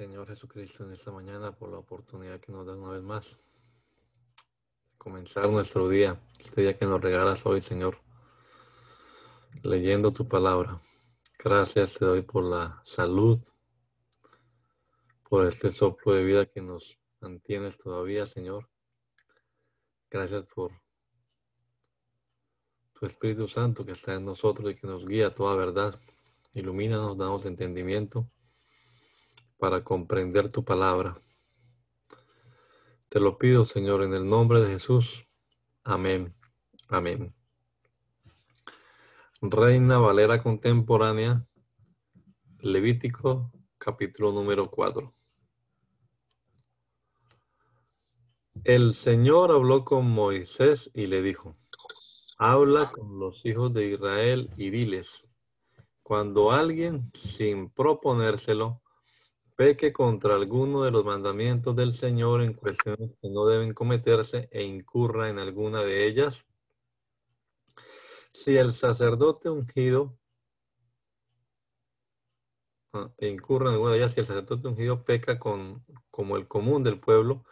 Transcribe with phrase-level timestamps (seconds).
[0.00, 3.36] Señor Jesucristo, en esta mañana por la oportunidad que nos da una vez más
[4.96, 7.98] comenzar nuestro día, este día que nos regalas hoy, Señor,
[9.62, 10.78] leyendo tu palabra.
[11.38, 13.38] Gracias te doy por la salud,
[15.28, 18.70] por este soplo de vida que nos mantienes todavía, Señor.
[20.08, 20.72] Gracias por
[22.94, 25.94] tu Espíritu Santo que está en nosotros y que nos guía a toda verdad.
[26.54, 28.30] Ilumínanos, damos entendimiento
[29.60, 31.16] para comprender tu palabra.
[33.10, 35.26] Te lo pido, Señor, en el nombre de Jesús.
[35.84, 36.34] Amén.
[36.88, 37.34] Amén.
[39.42, 41.46] Reina Valera Contemporánea,
[42.60, 45.12] Levítico, capítulo número 4.
[48.64, 51.56] El Señor habló con Moisés y le dijo,
[52.38, 55.26] habla con los hijos de Israel y diles,
[56.02, 58.82] cuando alguien, sin proponérselo,
[59.60, 64.62] peque contra alguno de los mandamientos del Señor en cuestiones que no deben cometerse e
[64.62, 66.46] incurra en alguna de ellas,
[68.32, 70.18] si el sacerdote ungido
[72.94, 76.48] ah, e incurra en alguna de ellas, si el sacerdote ungido peca con, como el
[76.48, 77.44] común del pueblo,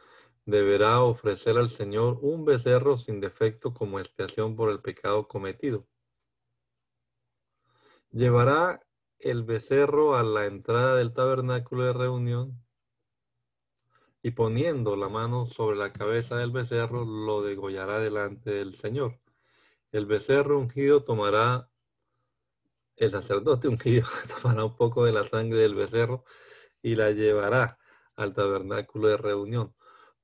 [0.47, 5.87] deberá ofrecer al Señor un becerro sin defecto como expiación por el pecado cometido.
[8.13, 8.81] Llevará
[9.21, 12.65] el becerro a la entrada del tabernáculo de reunión
[14.23, 19.21] y poniendo la mano sobre la cabeza del becerro, lo degollará delante del Señor.
[19.91, 21.69] El becerro ungido tomará,
[22.97, 24.07] el sacerdote ungido
[24.41, 26.25] tomará un poco de la sangre del becerro
[26.83, 27.79] y la llevará
[28.17, 29.75] al tabernáculo de reunión.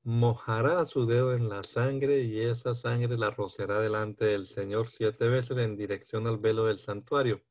[0.05, 5.29] Mojará su dedo en la sangre y esa sangre la rociará delante del Señor siete
[5.29, 7.43] veces en dirección al velo del santuario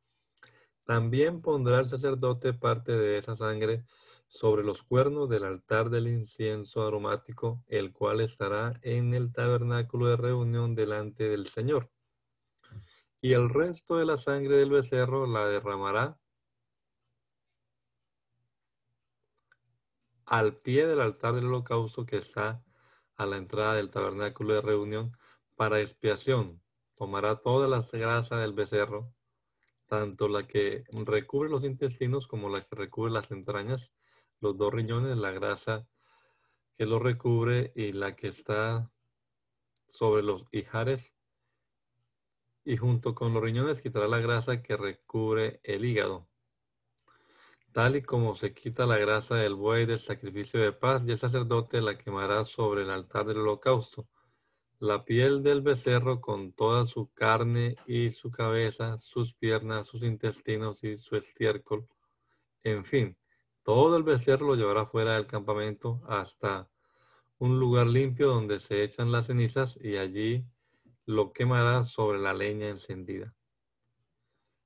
[0.85, 3.85] también pondrá el sacerdote parte de esa sangre
[4.27, 10.17] sobre los cuernos del altar del incienso aromático, el cual estará en el tabernáculo de
[10.17, 11.91] reunión delante del Señor.
[13.21, 16.19] Y el resto de la sangre del becerro la derramará
[20.25, 22.63] al pie del altar del holocausto que está
[23.15, 25.15] a la entrada del tabernáculo de reunión
[25.55, 26.61] para expiación.
[26.95, 29.13] Tomará toda la grasa del becerro
[29.93, 33.93] tanto la que recubre los intestinos como la que recubre las entrañas,
[34.39, 35.87] los dos riñones, la grasa
[36.75, 38.91] que lo recubre y la que está
[39.85, 41.15] sobre los hijares.
[42.65, 46.27] Y junto con los riñones quitará la grasa que recubre el hígado.
[47.71, 51.19] Tal y como se quita la grasa del buey del sacrificio de paz, y el
[51.19, 54.09] sacerdote la quemará sobre el altar del holocausto
[54.83, 60.83] la piel del becerro con toda su carne y su cabeza, sus piernas, sus intestinos
[60.83, 61.87] y su estiércol.
[62.63, 63.17] En fin,
[63.63, 66.69] todo el becerro lo llevará fuera del campamento hasta
[67.37, 70.45] un lugar limpio donde se echan las cenizas y allí
[71.05, 73.33] lo quemará sobre la leña encendida.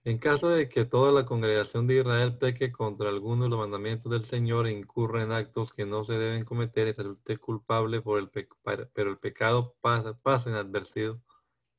[0.08, 4.10] En caso de que toda la congregación de Israel peque contra alguno de los mandamientos
[4.10, 8.18] del Señor e incurra en actos que no se deben cometer y resulte culpable por
[8.18, 11.22] el pero el pecado pasa, inadvertido,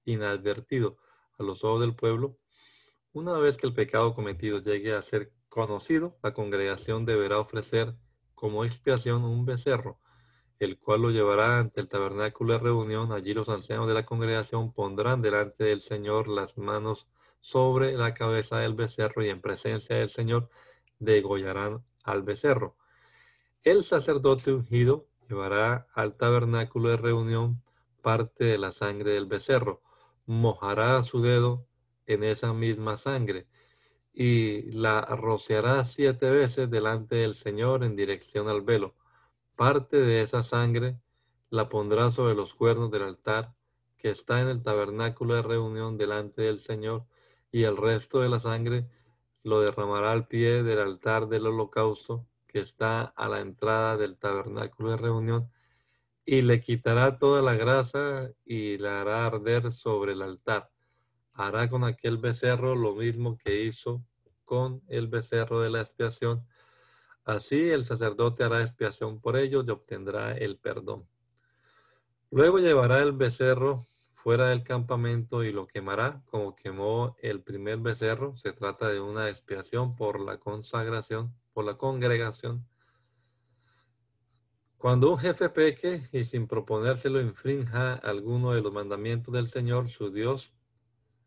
[0.05, 0.99] inadvertido
[1.39, 2.37] a los ojos del pueblo,
[3.15, 7.97] una vez que el pecado cometido llegue a ser conocido, la congregación deberá ofrecer
[8.35, 10.01] como expiación un becerro,
[10.59, 13.11] el cual lo llevará ante el tabernáculo de reunión.
[13.11, 17.09] Allí los ancianos de la congregación pondrán delante del Señor las manos
[17.41, 20.51] sobre la cabeza del becerro y en presencia del Señor
[20.99, 22.77] degollarán al becerro.
[23.63, 27.63] El sacerdote ungido llevará al tabernáculo de reunión
[28.03, 29.83] parte de la sangre del becerro,
[30.27, 31.67] mojará su dedo
[32.07, 33.47] en esa misma sangre
[34.13, 38.97] y la rociará siete veces delante del Señor en dirección al velo.
[39.57, 40.99] Parte de esa sangre
[41.51, 43.55] la pondrá sobre los cuernos del altar
[43.97, 47.07] que está en el tabernáculo de reunión delante del Señor
[47.51, 48.89] y el resto de la sangre
[49.43, 54.91] lo derramará al pie del altar del holocausto que está a la entrada del tabernáculo
[54.91, 55.51] de reunión
[56.25, 60.71] y le quitará toda la grasa y la hará arder sobre el altar.
[61.33, 64.05] hará con aquel becerro lo mismo que hizo
[64.45, 66.47] con el becerro de la expiación.
[67.25, 71.09] Así el sacerdote hará expiación por ellos y obtendrá el perdón.
[72.31, 73.88] Luego llevará el becerro
[74.23, 78.37] fuera del campamento y lo quemará como quemó el primer becerro.
[78.37, 82.67] Se trata de una expiación por la consagración, por la congregación.
[84.77, 90.11] Cuando un jefe peque y sin proponérselo infrinja alguno de los mandamientos del Señor, su
[90.11, 90.53] Dios,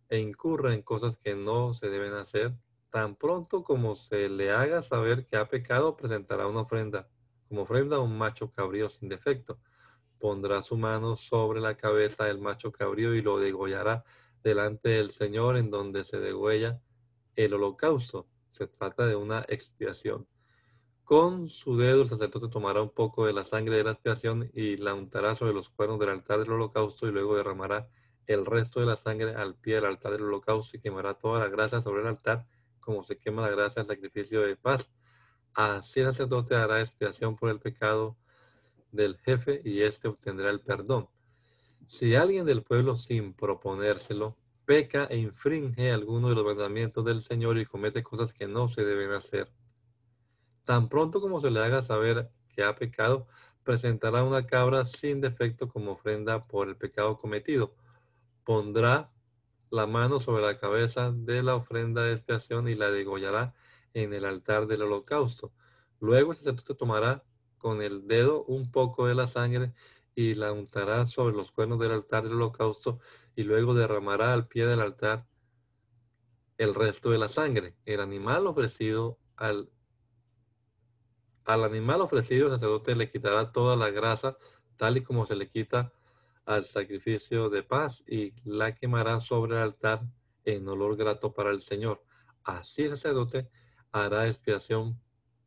[0.09, 2.53] e incurra en cosas que no se deben hacer,
[2.89, 7.09] tan pronto como se le haga saber que ha pecado, presentará una ofrenda,
[7.47, 9.59] como ofrenda un macho cabrío sin defecto
[10.21, 14.05] pondrá su mano sobre la cabeza del macho cabrío y lo degollará
[14.43, 16.79] delante del Señor en donde se degüella
[17.35, 18.27] el holocausto.
[18.49, 20.27] Se trata de una expiación.
[21.03, 24.77] Con su dedo el sacerdote tomará un poco de la sangre de la expiación y
[24.77, 27.89] la untará sobre los cuernos del altar del holocausto y luego derramará
[28.27, 31.49] el resto de la sangre al pie del altar del holocausto y quemará toda la
[31.49, 32.47] grasa sobre el altar
[32.79, 34.91] como se quema la grasa del sacrificio de paz.
[35.53, 38.17] Así el sacerdote hará expiación por el pecado
[38.91, 41.09] del jefe y éste obtendrá el perdón.
[41.85, 47.57] Si alguien del pueblo sin proponérselo peca e infringe alguno de los mandamientos del Señor
[47.57, 49.51] y comete cosas que no se deben hacer,
[50.65, 53.27] tan pronto como se le haga saber que ha pecado,
[53.63, 57.75] presentará una cabra sin defecto como ofrenda por el pecado cometido.
[58.43, 59.11] Pondrá
[59.69, 63.53] la mano sobre la cabeza de la ofrenda de expiación y la degollará
[63.93, 65.51] en el altar del holocausto.
[65.99, 67.23] Luego el sacerdote tomará
[67.61, 69.73] con el dedo un poco de la sangre
[70.15, 72.99] y la untará sobre los cuernos del altar del holocausto
[73.35, 75.27] y luego derramará al pie del altar
[76.57, 77.75] el resto de la sangre.
[77.85, 79.71] El animal ofrecido al,
[81.45, 84.37] al animal ofrecido el sacerdote le quitará toda la grasa
[84.75, 85.93] tal y como se le quita
[86.45, 90.01] al sacrificio de paz y la quemará sobre el altar
[90.43, 92.03] en olor grato para el Señor.
[92.43, 93.49] Así el sacerdote
[93.91, 94.99] hará expiación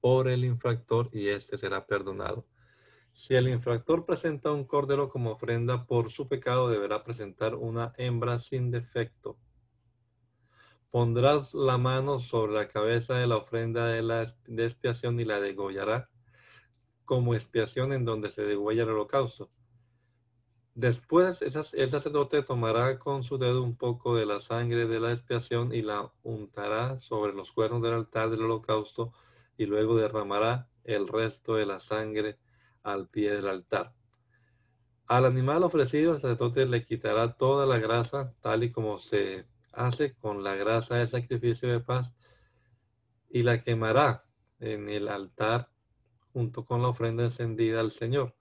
[0.05, 2.47] por el infractor y éste será perdonado.
[3.11, 8.39] Si el infractor presenta un cordero como ofrenda por su pecado, deberá presentar una hembra
[8.39, 9.39] sin defecto.
[10.91, 16.11] Pondrás la mano sobre la cabeza de la ofrenda de la expiación y la degollará
[17.07, 19.51] como expiación en donde se degüella el holocausto.
[20.75, 25.75] Después el sacerdote tomará con su dedo un poco de la sangre de la expiación
[25.75, 29.15] y la untará sobre los cuernos del altar del holocausto
[29.57, 32.39] y luego derramará el resto de la sangre
[32.83, 33.95] al pie del altar.
[35.07, 40.15] Al animal ofrecido el sacerdote le quitará toda la grasa, tal y como se hace
[40.15, 42.15] con la grasa del sacrificio de paz,
[43.29, 44.23] y la quemará
[44.61, 45.71] en el altar
[46.33, 48.35] junto con la ofrenda encendida al Señor.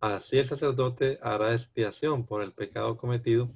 [0.00, 3.52] Así el sacerdote hará expiación por el pecado cometido,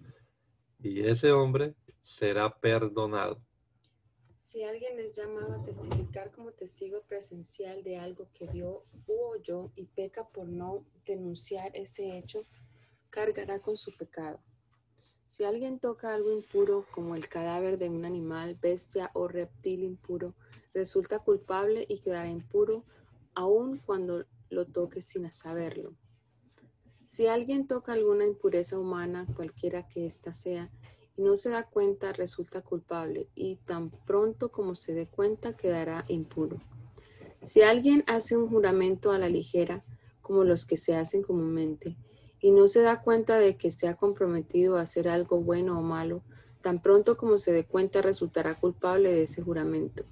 [0.79, 3.43] y ese hombre será perdonado.
[4.41, 9.71] Si alguien es llamado a testificar como testigo presencial de algo que vio u oyó
[9.77, 12.47] y peca por no denunciar ese hecho,
[13.11, 14.41] cargará con su pecado.
[15.27, 20.35] Si alguien toca algo impuro como el cadáver de un animal, bestia o reptil impuro,
[20.73, 22.85] resulta culpable y quedará impuro
[23.35, 25.95] aun cuando lo toque sin saberlo.
[27.05, 30.71] Si alguien toca alguna impureza humana, cualquiera que ésta sea,
[31.21, 36.61] no se da cuenta resulta culpable y tan pronto como se dé cuenta quedará impuro.
[37.43, 39.85] Si alguien hace un juramento a la ligera,
[40.21, 41.97] como los que se hacen comúnmente,
[42.41, 45.83] y no se da cuenta de que se ha comprometido a hacer algo bueno o
[45.83, 46.23] malo,
[46.61, 50.05] tan pronto como se dé cuenta resultará culpable de ese juramento.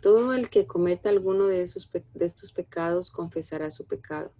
[0.00, 4.32] Todo el que cometa alguno de, esos, de estos pecados confesará su pecado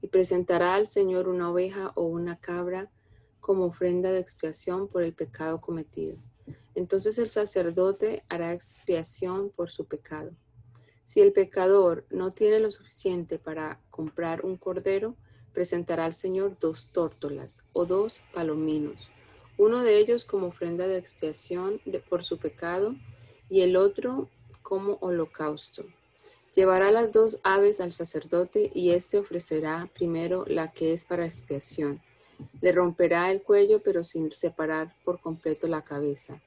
[0.00, 2.90] y presentará al Señor una oveja o una cabra
[3.40, 6.16] como ofrenda de expiación por el pecado cometido.
[6.74, 10.32] Entonces el sacerdote hará expiación por su pecado.
[11.04, 15.16] Si el pecador no tiene lo suficiente para comprar un cordero,
[15.52, 19.10] presentará al Señor dos tórtolas o dos palominos,
[19.58, 22.94] uno de ellos como ofrenda de expiación por su pecado
[23.48, 24.30] y el otro
[24.62, 25.84] como holocausto.
[26.54, 32.00] Llevará las dos aves al sacerdote y éste ofrecerá primero la que es para expiación
[32.60, 36.40] le romperá el cuello, pero sin separar por completo la cabeza.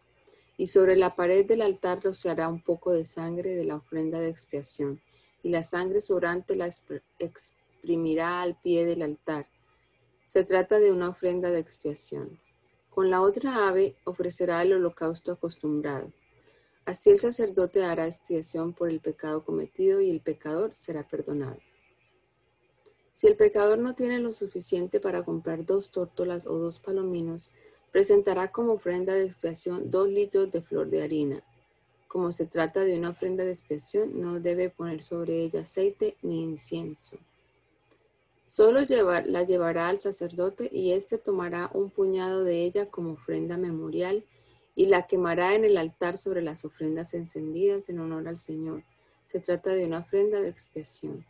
[0.57, 4.29] Y sobre la pared del altar rociará un poco de sangre de la ofrenda de
[4.29, 5.01] expiación,
[5.41, 6.69] y la sangre sobrante la
[7.19, 9.47] exprimirá al pie del altar.
[10.25, 12.39] Se trata de una ofrenda de expiación.
[12.89, 16.12] Con la otra ave ofrecerá el holocausto acostumbrado.
[16.85, 21.57] Así el sacerdote hará expiación por el pecado cometido y el pecador será perdonado.
[23.13, 27.51] Si el pecador no tiene lo suficiente para comprar dos tórtolas o dos palominos,
[27.93, 31.43] Presentará como ofrenda de expiación dos litros de flor de harina.
[32.08, 36.41] Como se trata de una ofrenda de expiación, no debe poner sobre ella aceite ni
[36.41, 37.20] incienso.
[38.46, 38.79] Solo
[39.27, 44.25] la llevará al sacerdote y éste tomará un puñado de ella como ofrenda memorial
[44.74, 48.84] y la quemará en el altar sobre las ofrendas encendidas en honor al Señor.
[49.24, 51.24] Se trata de una ofrenda de expiación.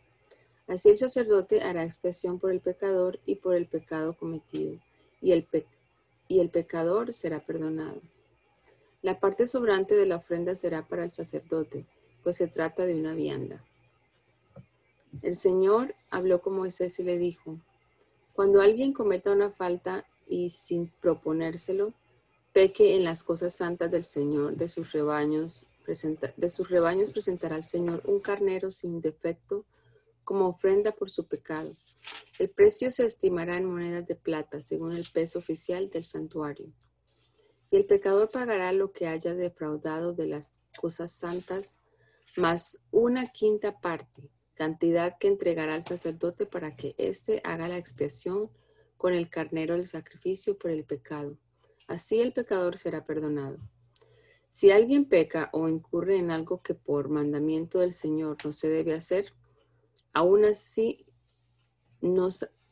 [0.66, 4.78] Así el sacerdote hará expiación por el pecador y por el pecado cometido,
[5.20, 8.00] y el, pecador será perdonado.
[9.02, 11.84] La parte sobrante de la ofrenda será para el sacerdote,
[12.22, 13.62] pues se trata de una vianda.
[15.22, 17.58] El Señor habló con Moisés y le dijo,
[18.32, 21.92] cuando alguien cometa una falta y sin proponérselo,
[22.54, 27.64] peque en las cosas santas del Señor, de sus rebaños, de sus rebaños presentará al
[27.64, 29.64] Señor un carnero sin defecto
[30.24, 31.76] como ofrenda por su pecado.
[32.38, 36.72] El precio se estimará en monedas de plata, según el peso oficial del santuario.
[37.70, 41.78] Y el pecador pagará lo que haya defraudado de las cosas santas,
[42.36, 48.50] más una quinta parte, cantidad que entregará al sacerdote para que éste haga la expiación
[48.96, 51.36] con el carnero del sacrificio por el pecado.
[51.86, 53.58] Así el pecador será perdonado.
[54.50, 58.94] Si alguien peca o incurre en algo que por mandamiento del Señor no se debe
[58.94, 59.32] hacer,
[60.14, 61.04] aún así,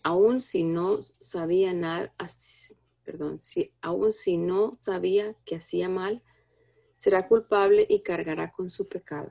[0.03, 2.15] aún si no sabía nada,
[3.05, 6.23] perdón, si, aún si no sabía que hacía mal,
[6.97, 9.31] será culpable y cargará con su pecado.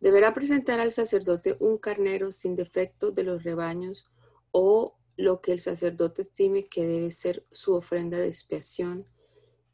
[0.00, 4.10] Deberá presentar al sacerdote un carnero sin defecto de los rebaños
[4.50, 9.06] o lo que el sacerdote estime que debe ser su ofrenda de expiación,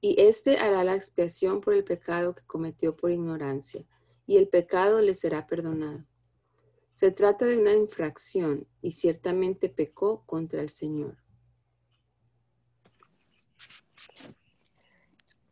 [0.01, 3.85] y éste hará la expiación por el pecado que cometió por ignorancia,
[4.27, 6.05] y el pecado le será perdonado.
[6.93, 11.17] Se trata de una infracción y ciertamente pecó contra el Señor.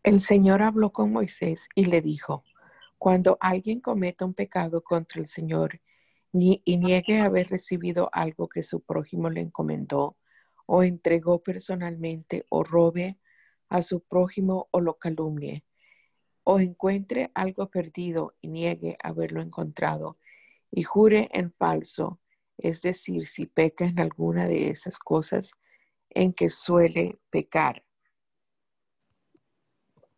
[0.03, 2.45] El Señor habló con Moisés y le dijo,
[2.99, 5.81] cuando alguien cometa un pecado contra el Señor
[6.33, 10.17] y niegue haber recibido algo que su prójimo le encomendó
[10.67, 13.19] o entregó personalmente o robe
[13.69, 15.65] a su prójimo o lo calumnie,
[16.45, 20.19] o encuentre algo perdido y niegue haberlo encontrado
[20.71, 22.21] y jure en falso,
[22.57, 25.53] es decir, si peca en alguna de esas cosas
[26.11, 27.85] en que suele pecar,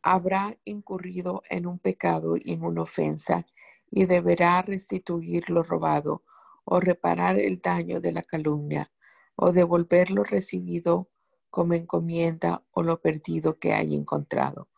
[0.02, 3.46] habrá incurrido en un pecado y en una ofensa
[3.90, 6.24] y deberá restituir lo robado
[6.64, 8.90] o reparar el daño de la calumnia
[9.36, 11.10] o devolver lo recibido
[11.50, 14.68] como encomienda o lo perdido que haya encontrado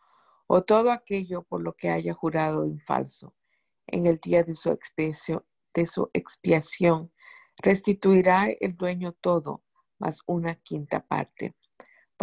[0.47, 3.33] o todo aquello por lo que haya jurado en falso
[3.87, 7.11] en el día de su expiación, de su expiación
[7.57, 9.63] restituirá el dueño todo
[9.99, 11.55] más una quinta parte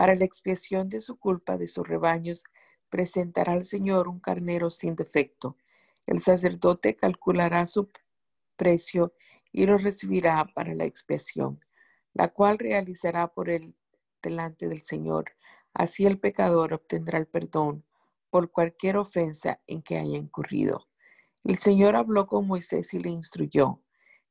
[0.01, 2.45] para la expiación de su culpa de sus rebaños
[2.89, 5.57] presentará al Señor un carnero sin defecto.
[6.07, 7.91] El sacerdote calculará su
[8.57, 9.13] precio
[9.53, 11.65] y lo recibirá para la expiación,
[12.15, 13.75] la cual realizará por él
[14.23, 15.33] delante del Señor.
[15.75, 17.85] Así el pecador obtendrá el perdón
[18.31, 20.90] por cualquier ofensa en que haya incurrido.
[21.45, 23.83] El Señor habló con Moisés y le instruyó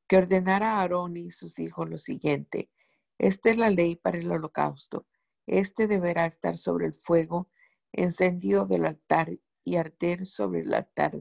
[0.07, 2.69] que ordenara a Aarón y sus hijos lo siguiente.
[3.17, 5.05] Esta es la ley para el holocausto.
[5.47, 7.49] Este deberá estar sobre el fuego
[7.91, 11.19] encendido del altar y arder sobre el altar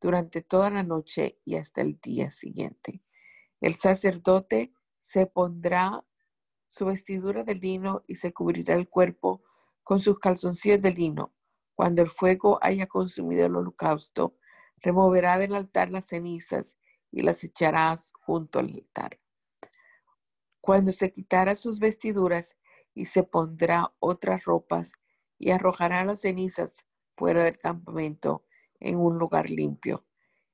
[0.00, 3.02] durante toda la noche y hasta el día siguiente.
[3.60, 6.04] El sacerdote se pondrá
[6.66, 9.42] su vestidura de lino y se cubrirá el cuerpo
[9.82, 11.32] con sus calzoncillos de lino.
[11.74, 14.36] Cuando el fuego haya consumido el holocausto,
[14.86, 16.76] removerá del altar las cenizas
[17.10, 19.18] y las echarás junto al altar.
[20.60, 22.56] Cuando se quitará sus vestiduras
[22.94, 24.92] y se pondrá otras ropas,
[25.38, 28.46] y arrojará las cenizas fuera del campamento
[28.78, 30.06] en un lugar limpio.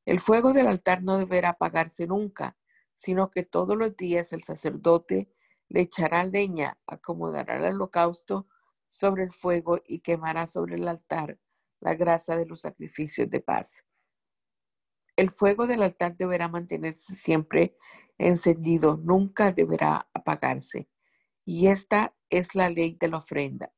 [0.06, 2.56] El fuego del altar no deberá apagarse nunca,
[2.96, 5.30] sino que todos los días el sacerdote
[5.68, 8.48] le echará leña, acomodará el holocausto
[8.88, 11.38] sobre el fuego y quemará sobre el altar
[11.80, 13.84] la grasa de los sacrificios de paz.
[15.16, 17.76] El fuego del altar deberá mantenerse siempre
[18.18, 20.88] encendido, nunca deberá apagarse.
[21.44, 23.72] Y esta es la ley de la ofrenda.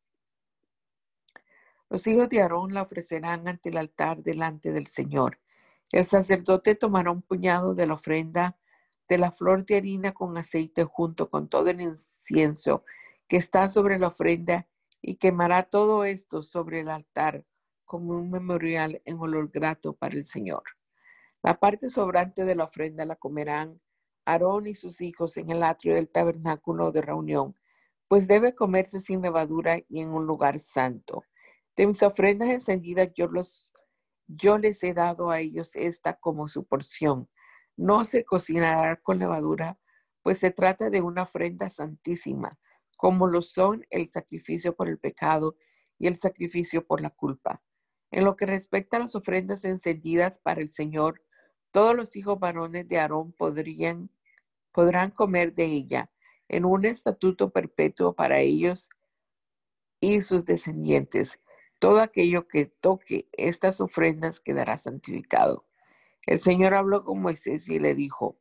[1.91, 5.41] Los hijos de Aarón la ofrecerán ante el altar delante del Señor.
[5.93, 8.59] El sacerdote tomará un puñado de la ofrenda
[9.09, 12.85] de la flor de harina con aceite junto con todo el incienso
[13.29, 14.67] que está sobre la ofrenda
[15.01, 17.45] y quemará todo esto sobre el altar
[17.85, 20.63] como un memorial en olor grato para el Señor.
[21.45, 23.81] La parte sobrante de la ofrenda la comerán
[24.25, 27.55] Aarón y sus hijos en el atrio del tabernáculo de reunión
[28.09, 31.25] pues debe comerse sin levadura y en un lugar santo.
[31.77, 33.73] De mis ofrendas encendidas yo, los,
[34.27, 37.29] yo les he dado a ellos esta como su porción.
[37.77, 39.79] No se cocinará con levadura,
[40.23, 42.59] pues se trata de una ofrenda santísima,
[42.97, 45.57] como lo son el sacrificio por el pecado
[45.99, 47.63] y el sacrificio por la culpa.
[48.11, 51.21] En lo que respecta a las ofrendas encendidas para el Señor,
[51.75, 54.09] todos los hijos varones de Aarón podrían,
[54.71, 56.09] podrán comer de ella
[56.47, 58.89] en un estatuto perpetuo para ellos
[59.99, 61.41] y sus descendientes.
[61.81, 65.67] Todo aquello que toque estas ofrendas quedará santificado.
[66.27, 68.39] El Señor habló con Moisés y le dijo,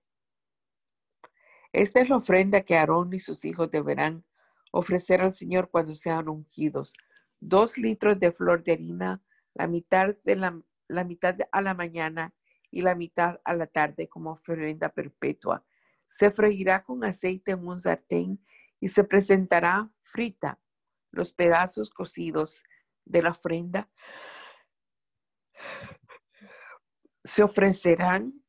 [1.72, 4.24] esta es la ofrenda que Aarón y sus hijos deberán
[4.72, 6.94] ofrecer al Señor cuando sean ungidos.
[7.40, 9.24] Dos litros de flor de harina,
[9.56, 12.32] la mitad, de la, la mitad a la mañana
[12.74, 15.64] y la mitad a la tarde como ofrenda perpetua
[16.08, 18.44] se freirá con aceite en un sartén
[18.80, 20.60] y se presentará frita.
[21.12, 22.64] Los pedazos cocidos
[23.06, 23.92] de la ofrenda
[27.24, 28.44] se ofrecerán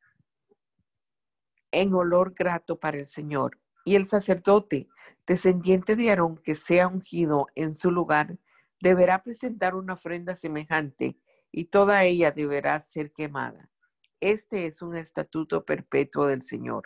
[1.70, 3.60] en olor grato para el Señor.
[3.84, 4.88] Y el sacerdote,
[5.26, 8.38] descendiente de Aarón, que sea ungido en su lugar,
[8.80, 11.18] deberá presentar una ofrenda semejante
[11.52, 13.70] y toda ella deberá ser quemada.
[14.20, 16.84] Este es un estatuto perpetuo del Señor.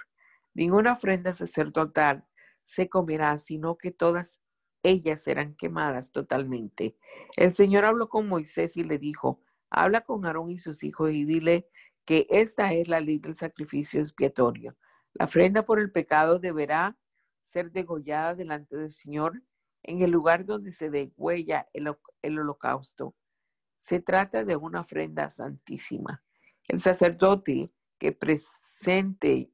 [0.55, 2.26] Ninguna ofrenda sacerdotal
[2.64, 4.40] se comerá, sino que todas
[4.83, 6.96] ellas serán quemadas totalmente.
[7.37, 11.24] El Señor habló con Moisés y le dijo, habla con Aarón y sus hijos y
[11.24, 11.68] dile
[12.05, 14.76] que esta es la ley del sacrificio expiatorio.
[15.12, 16.96] La ofrenda por el pecado deberá
[17.42, 19.42] ser degollada delante del Señor
[19.83, 23.14] en el lugar donde se degüella el, el holocausto.
[23.79, 26.22] Se trata de una ofrenda santísima.
[26.68, 29.50] El sacerdote que presente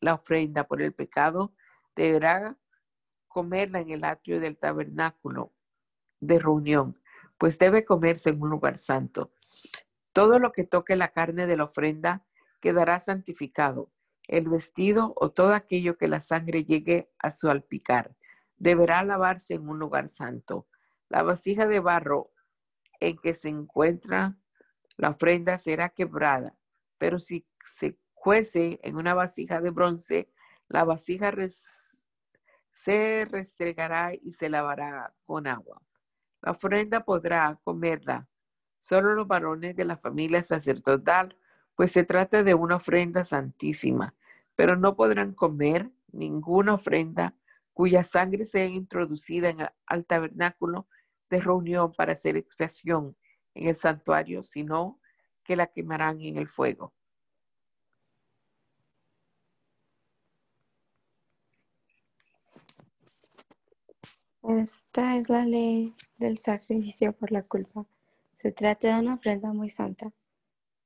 [0.00, 1.54] la ofrenda por el pecado,
[1.96, 2.58] deberá
[3.28, 5.52] comerla en el atrio del tabernáculo
[6.20, 7.00] de reunión,
[7.38, 9.32] pues debe comerse en un lugar santo.
[10.12, 12.24] Todo lo que toque la carne de la ofrenda
[12.60, 13.90] quedará santificado.
[14.26, 18.14] El vestido o todo aquello que la sangre llegue a su alpicar
[18.56, 20.66] deberá lavarse en un lugar santo.
[21.08, 22.30] La vasija de barro
[23.00, 24.38] en que se encuentra
[24.96, 26.54] la ofrenda será quebrada,
[26.98, 30.30] pero si se cuece en una vasija de bronce,
[30.68, 31.32] la vasija
[32.72, 35.82] se restregará y se lavará con agua.
[36.42, 38.28] La ofrenda podrá comerla
[38.80, 41.36] solo los varones de la familia sacerdotal,
[41.74, 44.14] pues se trata de una ofrenda santísima,
[44.54, 47.34] pero no podrán comer ninguna ofrenda
[47.72, 50.86] cuya sangre sea introducida en al tabernáculo
[51.30, 53.16] de reunión para hacer expiación
[53.54, 55.00] en el santuario, sino
[55.44, 56.92] que la quemarán en el fuego.
[64.46, 67.86] Esta es la ley del sacrificio por la culpa.
[68.34, 70.12] Se trata de una ofrenda muy santa.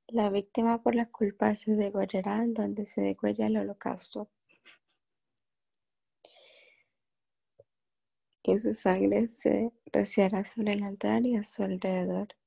[0.07, 4.29] La víctima por la culpa se degollará donde se degüella el holocausto.
[8.43, 12.38] Y su sangre se rociará sobre el altar y a su alrededor.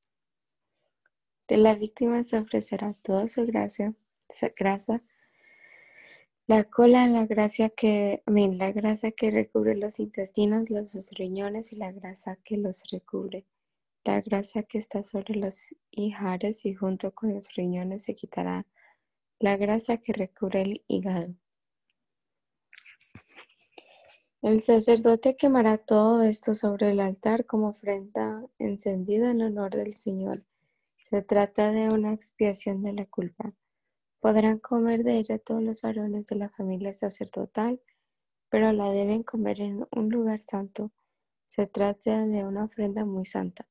[1.49, 3.95] De la víctima se ofrecerá toda su gracia,
[4.57, 5.03] grasa
[6.49, 11.93] la cola, la grasa que, la grasa que recubre los intestinos, los riñones y la
[11.93, 13.47] grasa que los recubre.
[14.05, 18.67] La grasa que está sobre los hijares y junto con los riñones se quitará
[19.39, 21.35] la grasa que recubre el hígado.
[24.43, 30.45] El sacerdote quemará todo esto sobre el altar como ofrenda encendida en honor del Señor.
[31.12, 33.53] Se trata de una expiación de la culpa.
[34.18, 37.83] Podrán comer de ella todos los varones de la familia sacerdotal,
[38.48, 40.90] pero la deben comer en un lugar santo.
[41.46, 43.68] Se trata de una ofrenda muy santa.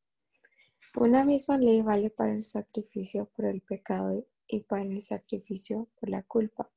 [0.95, 6.09] Una misma ley vale para el sacrificio por el pecado y para el sacrificio por
[6.09, 6.69] la culpa.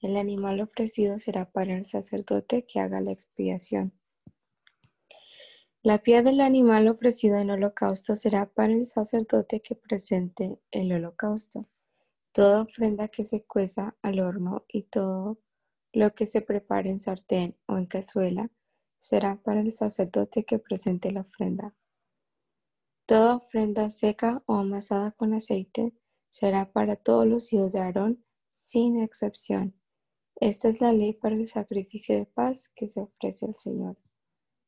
[0.00, 3.92] El animal ofrecido será para el sacerdote que haga la expiación.
[5.84, 11.68] La piel del animal ofrecido en holocausto será para el sacerdote que presente el holocausto.
[12.30, 15.40] Toda ofrenda que se cueza al horno y todo
[15.92, 18.48] lo que se prepare en sartén o en cazuela
[19.00, 21.74] será para el sacerdote que presente la ofrenda.
[23.04, 25.94] Toda ofrenda seca o amasada con aceite
[26.30, 29.74] será para todos los hijos de Aarón, sin excepción.
[30.36, 33.96] Esta es la ley para el sacrificio de paz que se ofrece al Señor.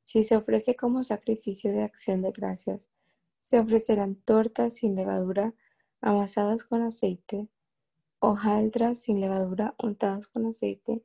[0.05, 2.88] Si se ofrece como sacrificio de acción de gracias,
[3.40, 5.55] se ofrecerán tortas sin levadura
[6.01, 7.49] amasadas con aceite,
[8.19, 11.03] hojaldras sin levadura untadas con aceite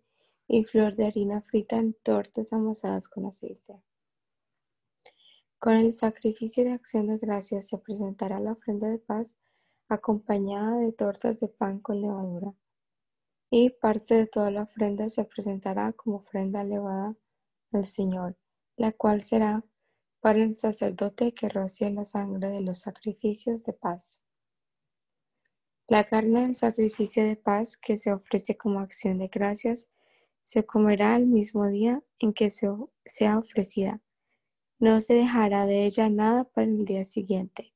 [0.47, 3.81] y flor de harina frita en tortas amasadas con aceite.
[5.59, 9.35] Con el sacrificio de acción de gracias se presentará la ofrenda de paz
[9.89, 12.53] acompañada de tortas de pan con levadura.
[13.49, 17.15] Y parte de toda la ofrenda se presentará como ofrenda elevada
[17.71, 18.37] al Señor,
[18.79, 19.65] la cual será
[20.21, 24.23] para el sacerdote que rocie la sangre de los sacrificios de paz.
[25.89, 29.89] La carne del sacrificio de paz que se ofrece como acción de gracias
[30.43, 34.01] se comerá el mismo día en que sea ofrecida.
[34.79, 37.73] No se dejará de ella nada para el día siguiente.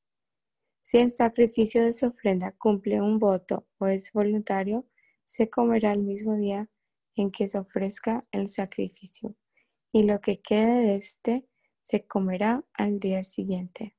[0.80, 4.86] Si el sacrificio de su ofrenda cumple un voto o es voluntario,
[5.26, 6.70] se comerá el mismo día
[7.14, 9.36] en que se ofrezca el sacrificio,
[9.94, 11.46] y lo que quede de éste
[11.80, 13.94] se comerá al día siguiente.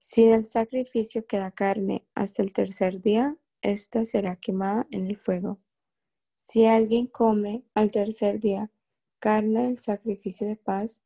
[0.00, 5.60] Si del sacrificio queda carne hasta el tercer día, ésta será quemada en el fuego.
[6.34, 8.72] Si alguien come al tercer día
[9.20, 11.00] carne del sacrificio de paz,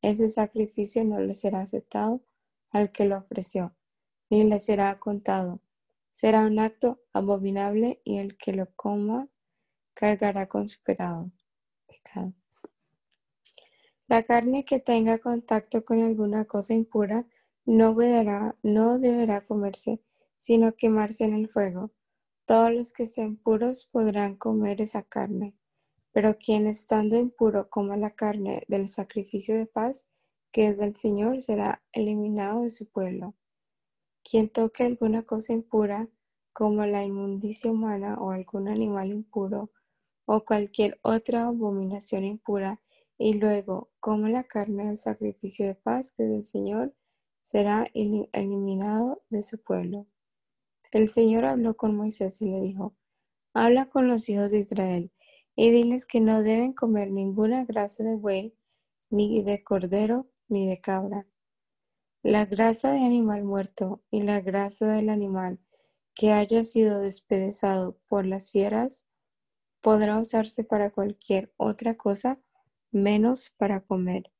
[0.00, 2.24] ese sacrificio no le será aceptado
[2.72, 3.72] al que lo ofreció,
[4.30, 5.60] ni le será contado.
[6.10, 9.28] Será un acto abominable y el que lo coma
[9.94, 11.30] cargará con su pecado.
[11.86, 12.34] pecado.
[14.12, 17.26] La carne que tenga contacto con alguna cosa impura
[17.64, 20.02] no deberá, no deberá comerse,
[20.36, 21.92] sino quemarse en el fuego.
[22.44, 25.54] Todos los que sean puros podrán comer esa carne,
[26.12, 30.10] pero quien estando impuro coma la carne del sacrificio de paz,
[30.50, 33.34] que es del Señor, será eliminado de su pueblo.
[34.22, 36.06] Quien toque alguna cosa impura,
[36.52, 39.70] como la inmundicia humana o algún animal impuro,
[40.26, 42.78] o cualquier otra abominación impura,
[43.18, 46.94] y luego como la carne del sacrificio de paz que del Señor
[47.40, 50.06] será eliminado de su pueblo.
[50.90, 52.94] El Señor habló con Moisés y le dijo,
[53.54, 55.12] habla con los hijos de Israel
[55.54, 58.54] y diles que no deben comer ninguna grasa de buey,
[59.10, 61.26] ni de cordero, ni de cabra.
[62.22, 65.58] La grasa de animal muerto y la grasa del animal
[66.14, 69.06] que haya sido despedazado por las fieras
[69.80, 72.38] podrá usarse para cualquier otra cosa
[72.92, 74.30] menos para comer.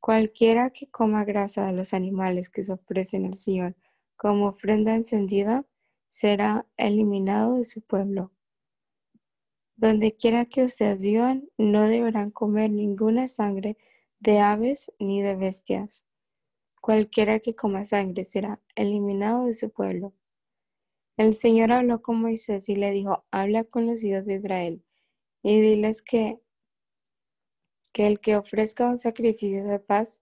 [0.00, 3.76] Cualquiera que coma grasa de los animales que se ofrecen al Señor
[4.16, 5.64] como ofrenda encendida
[6.08, 8.32] será eliminado de su pueblo.
[9.76, 13.78] Donde quiera que ustedes vivan, no deberán comer ninguna sangre
[14.20, 16.04] de aves ni de bestias.
[16.80, 20.12] Cualquiera que coma sangre será eliminado de su pueblo.
[21.16, 24.84] El Señor habló con Moisés y le dijo, habla con los hijos de Israel
[25.42, 26.40] y diles que
[27.92, 30.20] que el que ofrezca un sacrificio de paz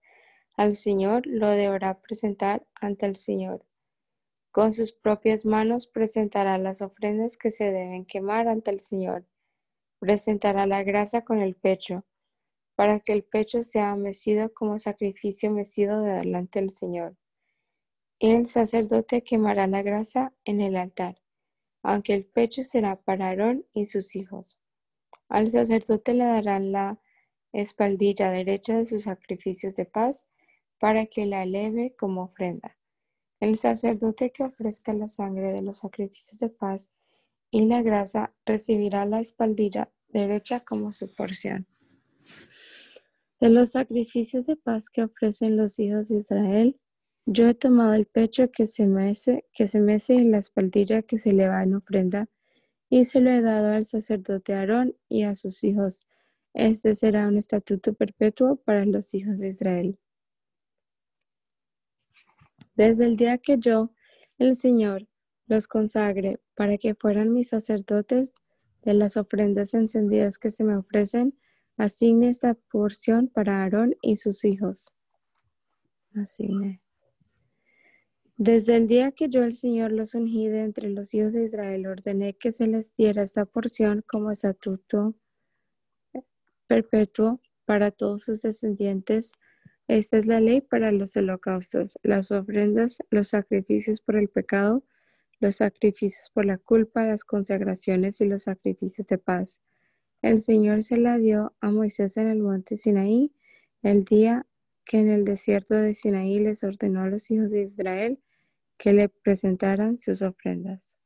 [0.55, 3.65] al Señor lo deberá presentar ante el Señor.
[4.51, 9.25] Con sus propias manos presentará las ofrendas que se deben quemar ante el Señor.
[9.99, 12.05] Presentará la grasa con el pecho,
[12.75, 17.15] para que el pecho sea mecido como sacrificio mecido de delante del Señor.
[18.19, 21.21] Y el sacerdote quemará la grasa en el altar,
[21.81, 24.59] aunque el pecho será para Aarón y sus hijos.
[25.29, 27.00] Al sacerdote le darán la
[27.53, 30.25] espaldilla derecha de sus sacrificios de paz,
[30.79, 32.77] para que la eleve como ofrenda.
[33.39, 36.91] El sacerdote que ofrezca la sangre de los sacrificios de paz
[37.51, 41.67] y la grasa recibirá la espaldilla derecha como su porción.
[43.39, 46.79] De los sacrificios de paz que ofrecen los hijos de Israel,
[47.25, 51.31] yo he tomado el pecho que se mece, que se y la espaldilla que se
[51.31, 52.29] eleva en ofrenda,
[52.89, 56.07] y se lo he dado al sacerdote Aarón y a sus hijos
[56.53, 59.99] este será un estatuto perpetuo para los hijos de Israel.
[62.75, 63.91] Desde el día que yo,
[64.37, 65.07] el Señor,
[65.47, 68.33] los consagre para que fueran mis sacerdotes
[68.83, 71.37] de las ofrendas encendidas que se me ofrecen,
[71.77, 74.95] asigne esta porción para Aarón y sus hijos.
[76.15, 76.81] Asigne.
[78.37, 81.85] Desde el día que yo, el Señor, los ungí de entre los hijos de Israel,
[81.85, 85.15] ordené que se les diera esta porción como estatuto
[86.71, 89.33] perpetuo para todos sus descendientes.
[89.89, 94.85] Esta es la ley para los holocaustos, las ofrendas, los sacrificios por el pecado,
[95.41, 99.59] los sacrificios por la culpa, las consagraciones y los sacrificios de paz.
[100.21, 103.33] El Señor se la dio a Moisés en el monte Sinaí
[103.81, 104.47] el día
[104.85, 108.17] que en el desierto de Sinaí les ordenó a los hijos de Israel
[108.77, 110.97] que le presentaran sus ofrendas.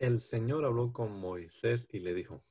[0.00, 2.42] El Señor habló con Moisés y le dijo,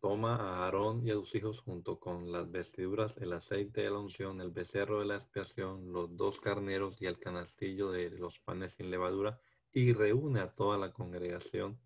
[0.00, 3.98] Toma a Aarón y a sus hijos junto con las vestiduras, el aceite de la
[3.98, 8.72] unción, el becerro de la expiación, los dos carneros y el canastillo de los panes
[8.72, 9.38] sin levadura,
[9.72, 11.78] y reúne a toda la congregación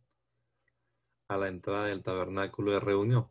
[1.26, 3.28] a la entrada del tabernáculo de reunión.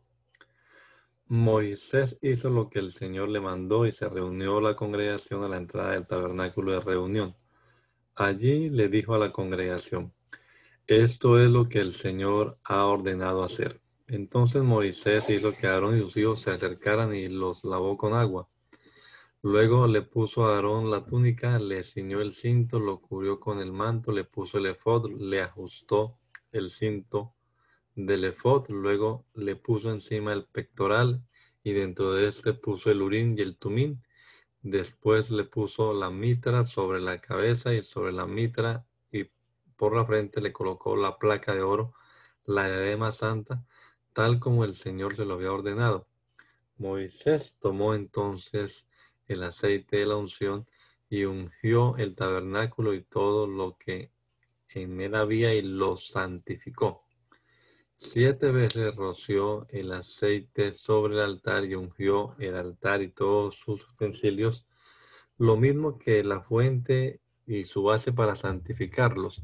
[1.26, 5.56] Moisés hizo lo que el Señor le mandó y se reunió la congregación a la
[5.56, 7.34] entrada del tabernáculo de reunión.
[8.14, 10.12] Allí le dijo a la congregación,
[10.86, 13.80] esto es lo que el Señor ha ordenado hacer.
[14.08, 18.48] Entonces Moisés hizo que Aarón y sus hijos se acercaran y los lavó con agua.
[19.42, 23.72] Luego le puso a Aarón la túnica, le ciñó el cinto, lo cubrió con el
[23.72, 26.18] manto, le puso el efod, le ajustó
[26.52, 27.34] el cinto
[27.94, 31.22] del efod, luego le puso encima el pectoral
[31.62, 34.02] y dentro de este puso el urín y el tumín.
[34.62, 39.30] Después le puso la mitra sobre la cabeza y sobre la mitra y
[39.76, 41.94] por la frente le colocó la placa de oro,
[42.46, 43.64] la diadema santa,
[44.14, 46.08] tal como el Señor se lo había ordenado.
[46.78, 48.86] Moisés tomó entonces
[49.26, 50.66] el aceite de la unción
[51.10, 54.12] y ungió el tabernáculo y todo lo que
[54.70, 57.04] en él había y lo santificó.
[57.96, 63.88] Siete veces roció el aceite sobre el altar y ungió el altar y todos sus
[63.88, 64.66] utensilios,
[65.38, 69.42] lo mismo que la fuente y su base para santificarlos.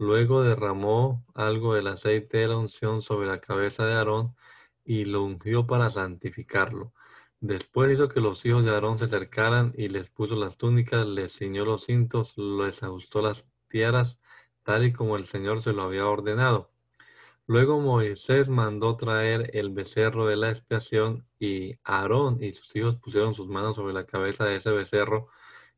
[0.00, 4.34] Luego derramó algo del aceite de la unción sobre la cabeza de Aarón
[4.82, 6.94] y lo ungió para santificarlo.
[7.40, 11.36] Después hizo que los hijos de Aarón se acercaran y les puso las túnicas, les
[11.36, 14.18] ciñó los cintos, les ajustó las tiaras,
[14.62, 16.72] tal y como el Señor se lo había ordenado.
[17.46, 23.34] Luego Moisés mandó traer el becerro de la expiación y Aarón y sus hijos pusieron
[23.34, 25.28] sus manos sobre la cabeza de ese becerro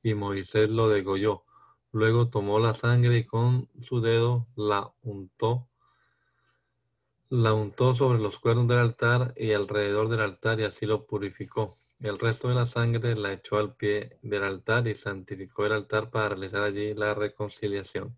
[0.01, 1.45] y Moisés lo degolló.
[1.93, 5.69] Luego tomó la sangre y con su dedo la untó,
[7.29, 11.77] la untó sobre los cuernos del altar y alrededor del altar y así lo purificó.
[12.01, 16.11] El resto de la sangre la echó al pie del altar y santificó el altar
[16.11, 18.17] para realizar allí la reconciliación.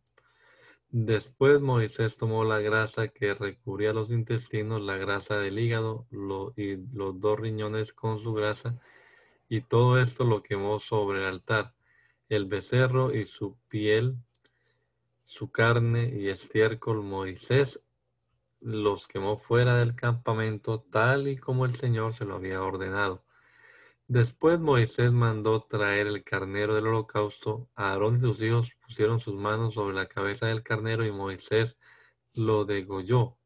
[0.97, 6.07] Después Moisés tomó la grasa que recubría los intestinos, la grasa del hígado
[6.57, 8.79] y los dos riñones con su grasa,
[9.49, 11.75] y todo esto lo quemó sobre el altar.
[12.35, 14.17] El becerro y su piel,
[15.23, 17.81] su carne y estiércol, Moisés
[18.59, 23.25] los quemó fuera del campamento, tal y como el Señor se lo había ordenado.
[24.09, 27.71] Después Moisés mandó traer el carnero del holocausto.
[27.77, 31.79] Aarón y sus hijos pusieron sus manos sobre la cabeza del carnero y Moisés
[32.33, 33.39] lo degolló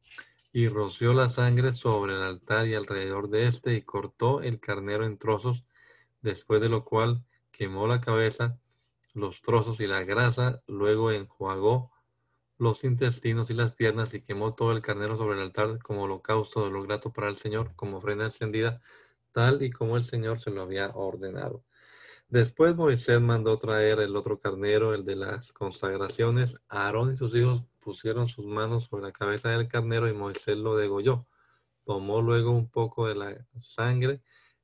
[0.51, 5.05] y roció la sangre sobre el altar y alrededor de éste y cortó el carnero
[5.05, 5.63] en trozos,
[6.21, 8.59] después de lo cual quemó la cabeza,
[9.19, 11.91] los trozos y la grasa, luego enjuagó
[12.57, 16.65] los intestinos y las piernas y quemó todo el carnero sobre el altar como holocausto
[16.65, 18.81] de lo grato para el Señor, como ofrenda encendida
[19.31, 21.63] tal y como el Señor se lo había ordenado.
[22.27, 26.55] Después Moisés mandó traer el otro carnero, el de las consagraciones.
[26.67, 30.75] Aarón y sus hijos pusieron sus manos sobre la cabeza del carnero y Moisés lo
[30.75, 31.27] degolló.
[31.85, 34.21] Tomó luego un poco de la sangre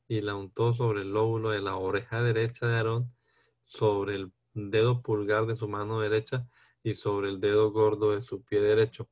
[0.08, 3.16] y la untó sobre el lóbulo de la oreja derecha de Aarón,
[3.64, 6.48] sobre el dedo pulgar de su mano derecha
[6.82, 9.10] y sobre el dedo gordo de su pie derecho.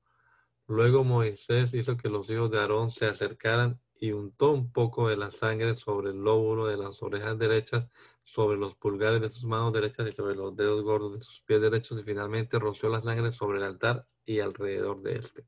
[0.68, 5.18] Luego Moisés hizo que los hijos de Aarón se acercaran y untó un poco de
[5.18, 7.88] la sangre sobre el lóbulo de las orejas derechas,
[8.24, 11.62] sobre los pulgares de sus manos derechas y sobre los dedos gordos de sus pies
[11.62, 15.46] derechos y finalmente roció la sangre sobre el altar y alrededor de éste.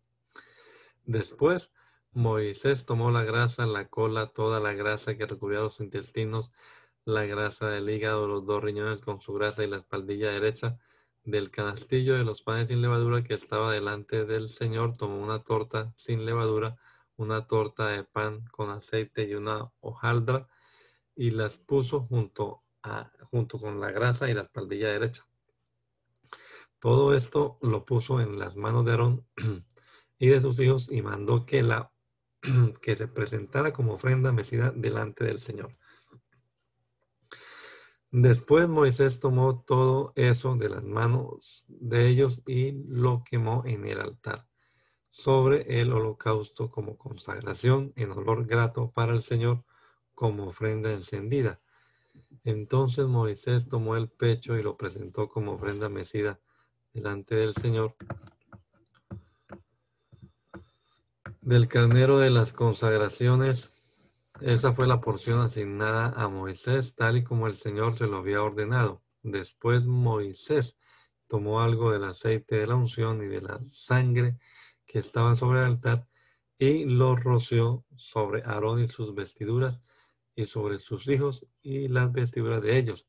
[1.06, 1.74] Después,
[2.12, 6.52] Moisés tomó la grasa, la cola, toda la grasa que recubría los intestinos,
[7.06, 10.80] la grasa del hígado, los dos riñones con su grasa y la espaldilla derecha
[11.24, 15.94] del canastillo de los panes sin levadura que estaba delante del Señor, tomó una torta
[15.98, 16.78] sin levadura,
[17.16, 20.48] una torta de pan con aceite y una hojaldra
[21.16, 25.28] y las puso junto, a, junto con la grasa y la espaldilla derecha.
[26.80, 29.28] Todo esto lo puso en las manos de Aarón
[30.20, 31.92] y de sus hijos y mandó que, la,
[32.82, 35.72] que se presentara como ofrenda mecida delante del Señor.
[38.18, 44.00] Después Moisés tomó todo eso de las manos de ellos y lo quemó en el
[44.00, 44.48] altar
[45.10, 49.66] sobre el holocausto como consagración en olor grato para el Señor
[50.14, 51.60] como ofrenda encendida.
[52.46, 56.40] Entonces Moisés tomó el pecho y lo presentó como ofrenda mecida
[56.94, 57.98] delante del Señor.
[61.42, 63.75] Del carnero de las consagraciones,
[64.42, 68.44] esa fue la porción asignada a Moisés, tal y como el Señor se lo había
[68.44, 69.02] ordenado.
[69.24, 70.78] Después Moisés
[71.28, 74.38] tomó algo del aceite de la unción y de la sangre
[74.86, 76.08] que estaban sobre el altar
[76.58, 79.82] y lo roció sobre Aarón y sus vestiduras
[80.36, 83.08] y sobre sus hijos y las vestiduras de ellos.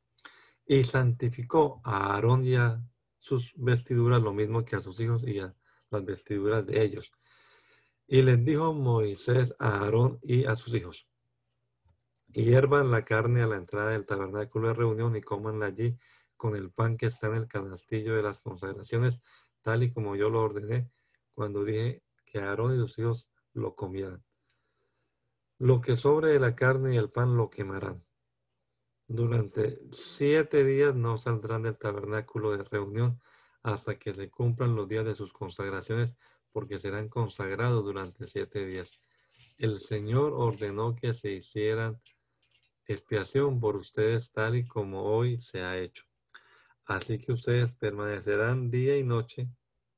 [0.65, 2.81] Y santificó a Aarón y a
[3.17, 5.53] sus vestiduras lo mismo que a sus hijos y a
[5.91, 7.11] las vestiduras de ellos.
[8.07, 11.09] Y les dijo Moisés a Aarón y a sus hijos,
[12.37, 15.97] Hiervan la carne a la entrada del tabernáculo de reunión y comanla allí
[16.35, 19.21] con el pan que está en el canastillo de las consagraciones,
[19.63, 20.87] tal y como yo lo ordené
[21.33, 24.23] cuando dije que Aarón y sus hijos lo comieran.
[25.57, 28.05] Lo que sobre de la carne y el pan lo quemarán.
[29.07, 33.19] Durante siete días no saldrán del tabernáculo de reunión
[33.63, 36.13] hasta que se cumplan los días de sus consagraciones,
[36.51, 39.01] porque serán consagrados durante siete días.
[39.57, 41.99] El Señor ordenó que se hicieran
[42.87, 46.05] expiación por ustedes tal y como hoy se ha hecho.
[46.85, 49.49] Así que ustedes permanecerán día y noche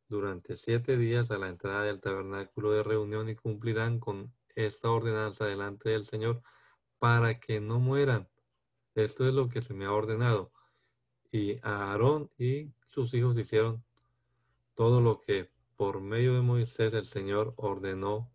[0.07, 5.45] durante siete días a la entrada del tabernáculo de reunión y cumplirán con esta ordenanza
[5.45, 6.41] delante del Señor
[6.97, 8.27] para que no mueran.
[8.95, 10.51] Esto es lo que se me ha ordenado.
[11.31, 13.85] Y Aarón y sus hijos hicieron
[14.73, 18.31] todo lo que por medio de Moisés el Señor ordenó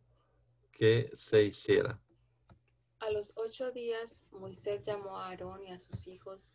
[0.71, 2.04] que se hiciera.
[3.25, 6.53] Los ocho días Moisés llamó a Aarón y a sus hijos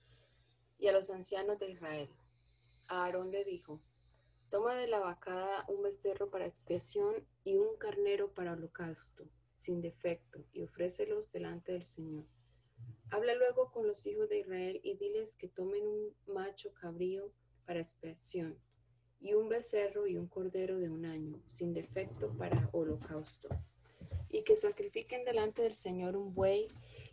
[0.77, 2.11] y a los ancianos de Israel.
[2.87, 3.81] A Aarón le dijo,
[4.51, 10.45] toma de la vacada un becerro para expiación y un carnero para holocausto, sin defecto,
[10.53, 12.25] y ofrécelos delante del Señor.
[13.09, 17.33] Habla luego con los hijos de Israel y diles que tomen un macho cabrío
[17.65, 18.59] para expiación
[19.19, 23.49] y un becerro y un cordero de un año, sin defecto para holocausto,
[24.29, 26.67] y que sacrifiquen delante del Señor un buey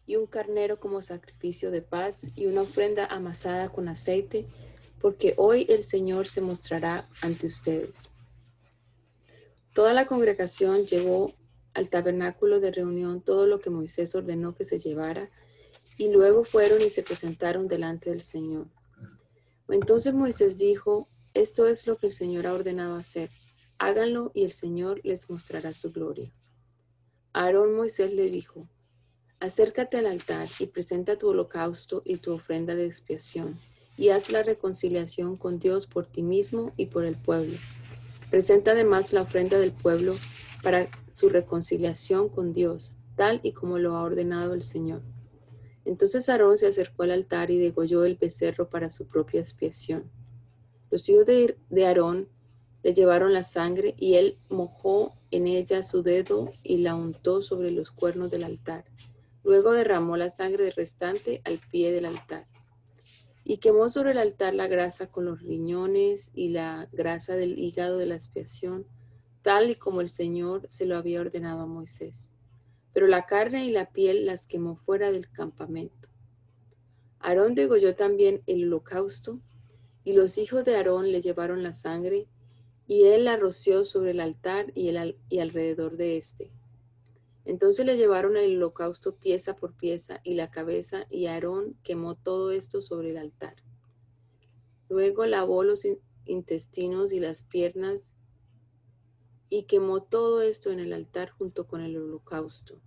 [0.06, 4.46] y un carnero como sacrificio de paz y una ofrenda amasada con aceite,
[5.00, 8.08] porque hoy el Señor se mostrará ante ustedes.
[9.74, 11.34] Toda la congregación llevó
[11.74, 15.30] al tabernáculo de reunión todo lo que Moisés ordenó que se llevara,
[15.98, 18.66] y luego fueron y se presentaron delante del Señor.
[19.68, 23.30] Entonces Moisés dijo, esto es lo que el Señor ha ordenado hacer.
[23.78, 26.32] Háganlo y el Señor les mostrará su gloria.
[27.38, 28.66] Aarón Moisés le dijo,
[29.40, 33.60] Acércate al altar y presenta tu holocausto y tu ofrenda de expiación,
[33.98, 37.54] y haz la reconciliación con Dios por ti mismo y por el pueblo.
[38.30, 40.14] Presenta además la ofrenda del pueblo
[40.62, 45.02] para su reconciliación con Dios, tal y como lo ha ordenado el Señor.
[45.84, 50.10] Entonces Aarón se acercó al altar y degolló el becerro para su propia expiación.
[50.90, 52.28] Los hijos de, Aarón
[52.86, 57.72] le llevaron la sangre y él mojó en ella su dedo y la untó sobre
[57.72, 58.84] los cuernos del altar
[59.42, 62.46] Luego derramó la sangre restante al pie del altar
[63.42, 67.98] y quemó sobre el altar la grasa con los riñones y la grasa del hígado
[67.98, 68.86] de la expiación,
[69.42, 72.30] tal y como el Señor se lo había ordenado a Moisés.
[72.92, 76.08] Pero la carne y la piel las quemó fuera del campamento.
[77.18, 79.40] Aarón degolló también el holocausto,
[80.04, 82.28] y los hijos de Aarón le llevaron la sangre,
[82.86, 86.52] y él la roció sobre el altar y, el, y alrededor de éste.
[87.44, 92.50] Entonces le llevaron el holocausto pieza por pieza y la cabeza y Aarón quemó todo
[92.50, 93.54] esto sobre el altar.
[94.88, 95.86] Luego lavó los
[96.24, 98.14] intestinos y las piernas
[99.48, 102.80] y quemó todo esto en el altar junto con el holocausto.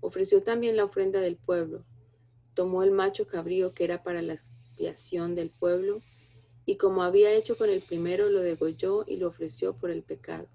[0.00, 1.84] Ofreció también la ofrenda del pueblo.
[2.54, 6.02] Tomó el macho cabrío que era para la expiación del pueblo
[6.64, 10.48] y como había hecho con el primero lo degolló y lo ofreció por el pecado.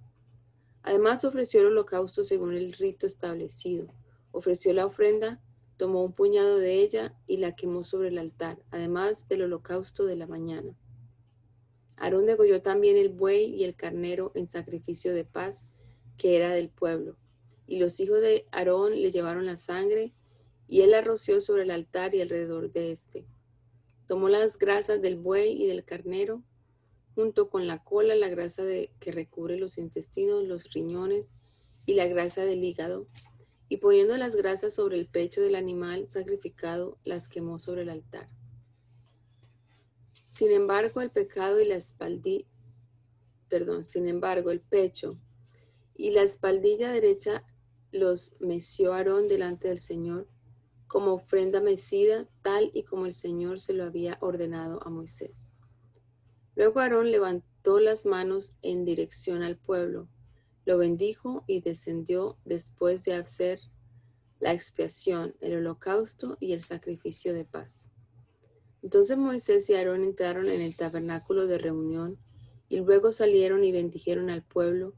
[0.84, 3.88] Además ofreció el holocausto según el rito establecido.
[4.32, 5.42] Ofreció la ofrenda,
[5.76, 10.16] tomó un puñado de ella y la quemó sobre el altar, además del holocausto de
[10.16, 10.78] la mañana.
[11.98, 15.66] Aarón degolló también el buey y el carnero en sacrificio de paz,
[16.18, 17.18] que era del pueblo.
[17.66, 20.14] Y los hijos de Aarón le llevaron la sangre,
[20.68, 23.26] y él la roció sobre el altar y alrededor de éste.
[24.08, 26.42] Tomó las grasas del buey y del carnero,
[27.14, 31.30] junto con la cola, la grasa de, que recubre los intestinos, los riñones
[31.86, 33.08] y la grasa del hígado,
[33.70, 38.30] y poniendo las grasas sobre el pecho del animal sacrificado, las quemó sobre el altar.
[40.32, 42.46] Sin embargo, el pecado y la espaldilla,
[43.50, 45.18] perdón, sin embargo, el pecho
[45.96, 47.44] y la espaldilla derecha
[47.92, 50.28] los meció Aarón delante del Señor
[50.88, 55.54] como ofrenda mecida, tal y como el Señor se lo había ordenado a Moisés.
[56.56, 60.08] Luego Aarón levantó las manos en dirección al pueblo,
[60.66, 63.60] lo bendijo y descendió después de hacer
[64.40, 67.90] la expiación, el holocausto y el sacrificio de paz.
[68.84, 72.18] Entonces Moisés y Aarón entraron en el tabernáculo de reunión
[72.70, 74.94] y luego salieron y bendijeron al pueblo,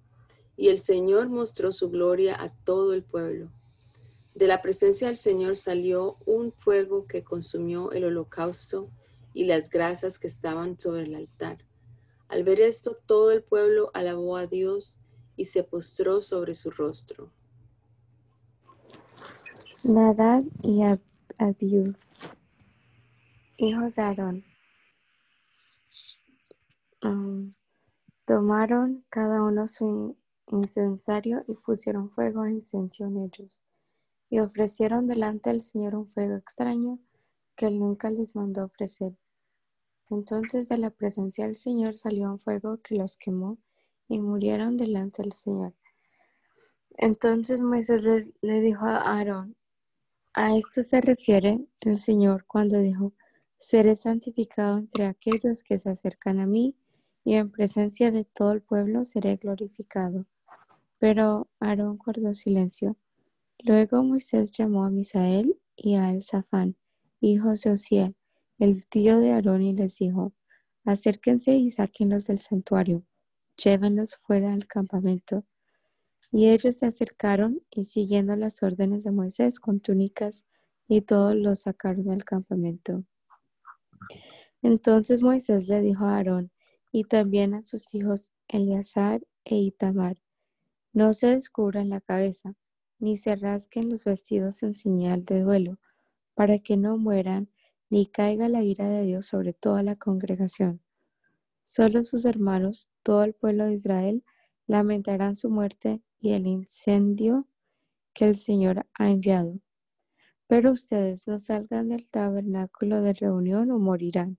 [0.58, 3.52] y el Señor mostró su gloria a todo el pueblo.
[4.40, 8.90] De la presencia del Señor salió un fuego que consumió el holocausto
[9.34, 11.58] y las grasas que estaban sobre el altar.
[12.30, 14.98] Al ver esto, todo el pueblo alabó a Dios
[15.36, 17.30] y se postró sobre su rostro.
[19.84, 20.84] Nadab y
[21.38, 21.94] Abiú,
[23.58, 24.46] hijos de Aarón.
[27.04, 27.52] Um,
[28.24, 30.16] tomaron cada uno su
[30.48, 33.62] incensario y pusieron fuego a incenso en ellos,
[34.30, 37.00] y ofrecieron delante del Señor un fuego extraño
[37.56, 39.14] que él nunca les mandó ofrecer.
[40.10, 43.58] Entonces de la presencia del Señor salió un fuego que los quemó
[44.08, 45.74] y murieron delante del Señor.
[46.98, 49.56] Entonces Moisés le, dijo a Aarón,
[50.34, 53.14] a esto se refiere el Señor cuando dijo,
[53.58, 56.76] seré santificado entre aquellos que se acercan a mí
[57.24, 60.26] y en presencia de todo el pueblo seré glorificado.
[60.98, 62.98] Pero Aarón guardó silencio.
[63.64, 66.78] Luego Moisés llamó a Misael y a Elzafán,
[67.20, 68.16] hijos de Osiel,
[68.58, 70.34] el tío de Aarón, y les dijo,
[70.86, 73.04] acérquense y sáquenlos del santuario,
[73.58, 75.44] llévenlos fuera del campamento.
[76.32, 80.46] Y ellos se acercaron y siguiendo las órdenes de Moisés con túnicas
[80.88, 83.04] y todos los sacaron del campamento.
[84.62, 86.52] Entonces Moisés le dijo a Aarón
[86.92, 90.18] y también a sus hijos Eleazar e Itamar,
[90.94, 92.56] no se descubran la cabeza,
[93.00, 95.80] ni se rasquen los vestidos en señal de duelo,
[96.36, 97.50] para que no mueran,
[97.90, 100.82] ni caiga la ira de Dios sobre toda la congregación.
[101.64, 104.24] Solo sus hermanos, todo el pueblo de Israel,
[104.68, 107.48] lamentarán su muerte y el incendio
[108.14, 109.60] que el Señor ha enviado.
[110.48, 114.38] Pero ustedes no salgan del tabernáculo de reunión o morirán,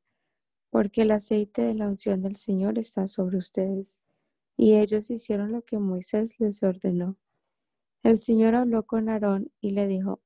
[0.70, 3.98] porque el aceite de la unción del Señor está sobre ustedes
[4.56, 7.16] y ellos hicieron lo que Moisés les ordenó.
[8.02, 10.20] El Señor habló con Aarón y le dijo,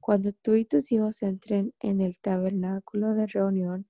[0.00, 3.86] cuando tú y tus hijos entren en el tabernáculo de reunión,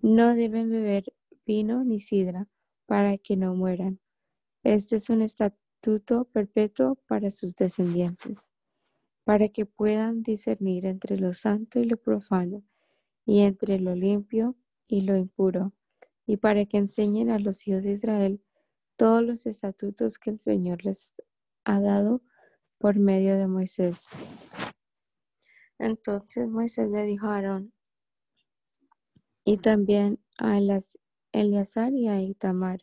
[0.00, 1.12] no deben beber
[1.46, 2.48] vino ni sidra
[2.86, 3.98] para que no mueran.
[4.62, 8.50] Este es un estatuto perpetuo para sus descendientes,
[9.24, 12.62] para que puedan discernir entre lo santo y lo profano,
[13.24, 14.54] y entre lo limpio
[14.86, 15.72] y lo impuro,
[16.26, 18.42] y para que enseñen a los hijos de Israel
[18.96, 21.12] todos los estatutos que el Señor les
[21.64, 22.22] ha dado
[22.80, 24.08] por medio de Moisés.
[25.78, 27.74] Entonces Moisés le dijo a Aarón
[29.44, 30.58] y también a
[31.32, 32.80] Eleazar y a Itamar,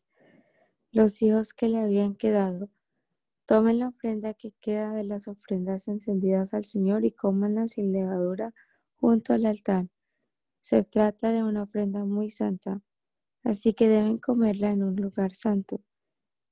[0.91, 2.69] los hijos que le habían quedado,
[3.47, 8.53] tomen la ofrenda que queda de las ofrendas encendidas al Señor y cómanla sin levadura
[8.97, 9.87] junto al altar.
[10.61, 12.81] Se trata de una ofrenda muy santa,
[13.43, 15.81] así que deben comerla en un lugar santo.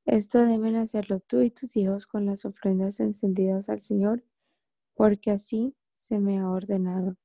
[0.05, 4.23] Esto deben hacerlo tú y tus hijos con las ofrendas encendidas al Señor,
[4.93, 7.17] porque así se me ha ordenado.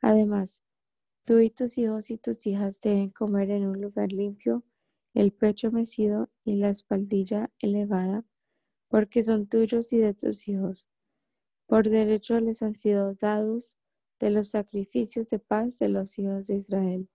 [0.00, 0.62] Además,
[1.26, 4.64] tú y tus hijos y tus hijas deben comer en un lugar limpio
[5.12, 8.24] el pecho mecido y la espaldilla elevada,
[8.88, 10.88] porque son tuyos y de tus hijos.
[11.66, 13.76] Por derecho les han sido dados
[14.20, 17.08] de los sacrificios de paz de los hijos de Israel.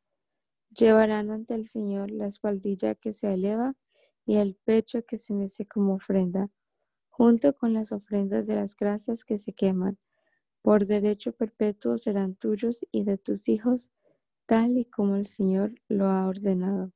[0.70, 3.76] Llevarán ante el Señor la espaldilla que se eleva
[4.32, 6.50] y el pecho que se mece como ofrenda,
[7.10, 9.98] junto con las ofrendas de las grasas que se queman.
[10.62, 13.90] Por derecho perpetuo serán tuyos y de tus hijos,
[14.46, 16.94] tal y como el Señor lo ha ordenado.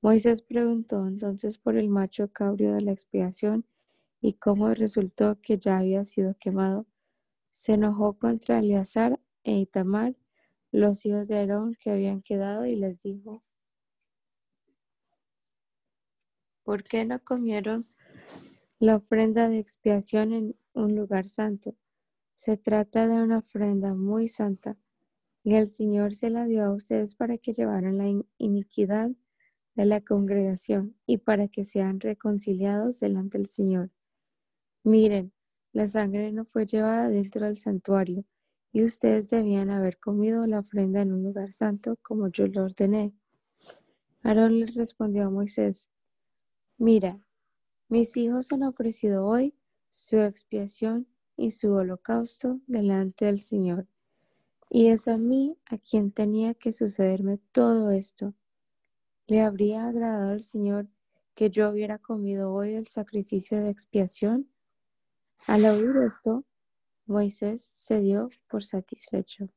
[0.00, 3.66] Moisés preguntó entonces por el macho cabrio de la expiación
[4.22, 6.86] y cómo resultó que ya había sido quemado.
[7.50, 10.16] Se enojó contra Eleazar e Itamar,
[10.72, 13.42] los hijos de Aarón que habían quedado, y les dijo,
[16.70, 17.88] ¿Por qué no comieron
[18.78, 21.74] la ofrenda de expiación en un lugar santo?
[22.36, 24.76] Se trata de una ofrenda muy santa
[25.42, 28.06] y el Señor se la dio a ustedes para que llevaran la
[28.38, 29.10] iniquidad
[29.74, 33.90] de la congregación y para que sean reconciliados delante del Señor.
[34.84, 35.32] Miren,
[35.72, 38.24] la sangre no fue llevada dentro del santuario
[38.70, 43.12] y ustedes debían haber comido la ofrenda en un lugar santo como yo lo ordené.
[44.22, 45.90] Aarón le respondió a Moisés,
[46.80, 47.20] Mira,
[47.90, 49.54] mis hijos han ofrecido hoy
[49.90, 51.06] su expiación
[51.36, 53.86] y su holocausto delante del Señor.
[54.70, 58.32] Y es a mí a quien tenía que sucederme todo esto.
[59.26, 60.88] ¿Le habría agradado al Señor
[61.34, 64.50] que yo hubiera comido hoy el sacrificio de expiación?
[65.46, 66.46] Al oír esto,
[67.04, 69.50] Moisés se dio por satisfecho.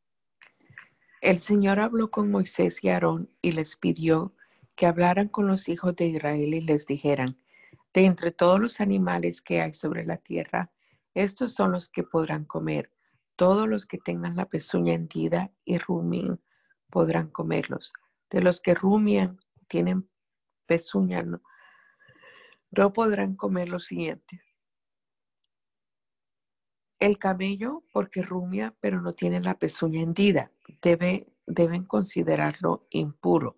[1.22, 4.36] El Señor habló con Moisés y Aarón y les pidió
[4.76, 7.38] que hablaran con los hijos de Israel y les dijeran,
[7.94, 10.72] de entre todos los animales que hay sobre la tierra,
[11.14, 12.92] estos son los que podrán comer.
[13.36, 16.40] Todos los que tengan la pezuña hendida y rumien
[16.90, 17.94] podrán comerlos.
[18.30, 20.10] De los que rumian, tienen
[20.66, 21.42] pezuña, no,
[22.72, 24.42] no podrán comer los siguientes.
[27.00, 30.52] El camello, porque rumia, pero no tiene la pezuña hendida,
[30.82, 33.58] debe, deben considerarlo impuro.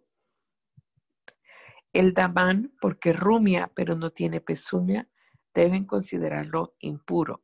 [1.95, 5.07] El damán, porque rumia, pero no tiene pezuña,
[5.53, 7.41] deben considerarlo impuro.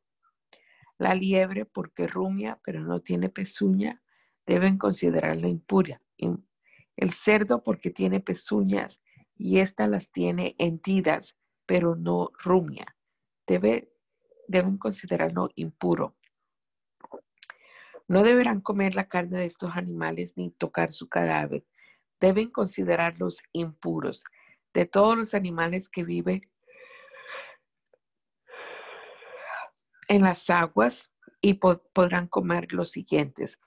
[0.97, 4.01] La liebre, porque rumia, pero no tiene pezuña,
[4.45, 6.01] deben considerarla impura.
[6.97, 8.99] El cerdo, porque tiene pezuñas
[9.37, 12.97] y ésta las tiene hendidas, pero no rumia,
[13.47, 13.93] debe,
[14.49, 16.17] deben considerarlo impuro.
[18.09, 21.63] No deberán comer la carne de estos animales ni tocar su cadáver.
[22.19, 24.25] Deben considerarlos impuros
[24.73, 26.49] de todos los animales que viven
[30.07, 31.11] en las aguas
[31.41, 33.59] y podrán comer los siguientes.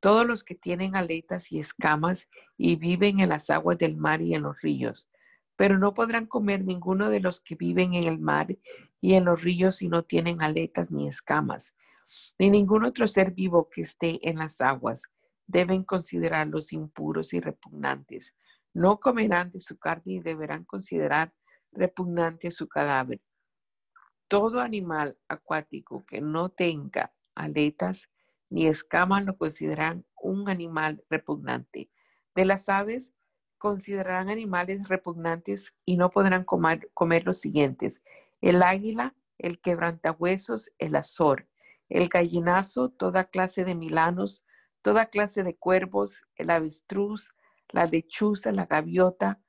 [0.00, 4.34] Todos los que tienen aletas y escamas y viven en las aguas del mar y
[4.34, 5.08] en los ríos.
[5.56, 8.56] Pero no podrán comer ninguno de los que viven en el mar
[9.00, 11.74] y en los ríos si no tienen aletas ni escamas.
[12.38, 15.02] Ni ningún otro ser vivo que esté en las aguas.
[15.48, 18.34] Deben considerarlos impuros y repugnantes
[18.74, 21.32] no comerán de su carne y deberán considerar
[21.72, 23.20] repugnante su cadáver.
[24.28, 28.10] Todo animal acuático que no tenga aletas
[28.50, 31.90] ni escamas lo consideran un animal repugnante.
[32.34, 33.12] De las aves
[33.58, 38.02] considerarán animales repugnantes y no podrán comer, comer los siguientes.
[38.40, 41.48] El águila, el quebrantahuesos, el azor,
[41.88, 44.44] el gallinazo, toda clase de milanos,
[44.82, 47.34] toda clase de cuervos, el avestruz,
[47.70, 49.40] la lechuza, la gaviota,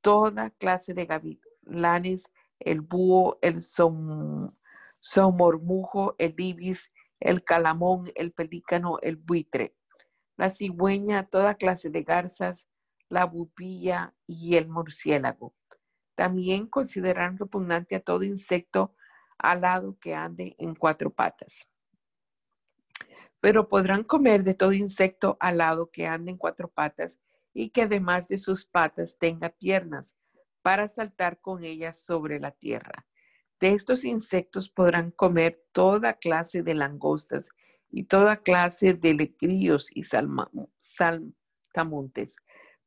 [0.00, 3.62] toda clase de gavilanes, el búho, el
[5.00, 9.74] somormujo, el ibis, el calamón, el pelícano, el buitre,
[10.36, 12.66] la cigüeña, toda clase de garzas,
[13.08, 15.54] la bupilla y el murciélago.
[16.14, 18.94] También consideran repugnante a todo insecto
[19.38, 21.68] alado que ande en cuatro patas.
[23.40, 27.20] Pero podrán comer de todo insecto alado que ande en cuatro patas
[27.58, 30.18] y que además de sus patas tenga piernas
[30.60, 33.06] para saltar con ellas sobre la tierra.
[33.58, 37.48] De estos insectos podrán comer toda clase de langostas
[37.90, 40.04] y toda clase de lecríos y
[40.82, 42.36] saltamontes.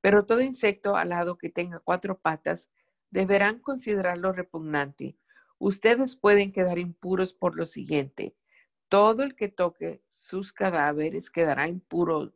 [0.01, 2.69] Pero todo insecto alado que tenga cuatro patas
[3.09, 5.17] deberán considerarlo repugnante.
[5.57, 8.35] Ustedes pueden quedar impuros por lo siguiente.
[8.87, 12.35] Todo el que toque sus cadáveres quedará impuro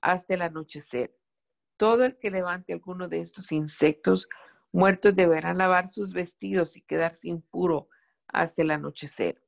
[0.00, 1.12] hasta el anochecer.
[1.76, 4.28] Todo el que levante alguno de estos insectos
[4.72, 7.88] muertos deberá lavar sus vestidos y quedarse impuro
[8.28, 9.42] hasta el anochecer.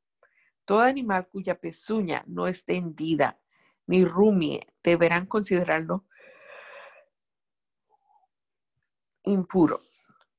[0.65, 3.39] Todo animal cuya pezuña no esté hendida
[3.87, 6.05] ni rumie deberán considerarlo
[9.25, 9.83] impuro.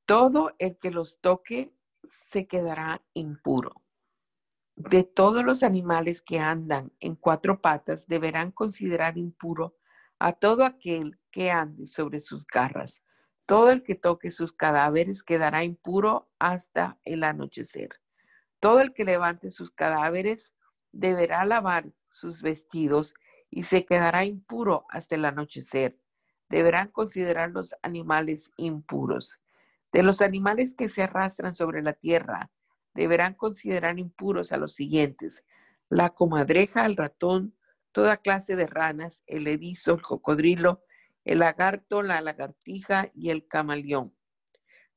[0.05, 1.73] Todo el que los toque
[2.31, 3.81] se quedará impuro.
[4.75, 9.78] De todos los animales que andan en cuatro patas deberán considerar impuro
[10.19, 13.01] a todo aquel que ande sobre sus garras.
[13.45, 17.89] Todo el que toque sus cadáveres quedará impuro hasta el anochecer.
[18.59, 20.53] Todo el que levante sus cadáveres
[20.91, 23.13] deberá lavar sus vestidos
[23.49, 25.97] y se quedará impuro hasta el anochecer.
[26.49, 29.39] Deberán considerar los animales impuros.
[29.91, 32.51] De los animales que se arrastran sobre la tierra,
[32.93, 35.45] deberán considerar impuros a los siguientes:
[35.89, 37.55] la comadreja, el ratón,
[37.91, 40.83] toda clase de ranas, el erizo, el cocodrilo,
[41.25, 44.13] el lagarto, la lagartija y el camaleón.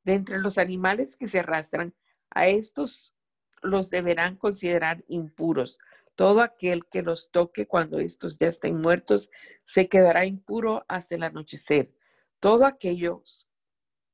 [0.05, 1.95] De entre los animales que se arrastran,
[2.31, 3.15] a estos
[3.63, 5.79] los deberán considerar impuros.
[6.15, 9.31] Todo aquel que los toque cuando estos ya estén muertos
[9.65, 11.93] se quedará impuro hasta el anochecer.
[12.41, 13.23] Todo aquello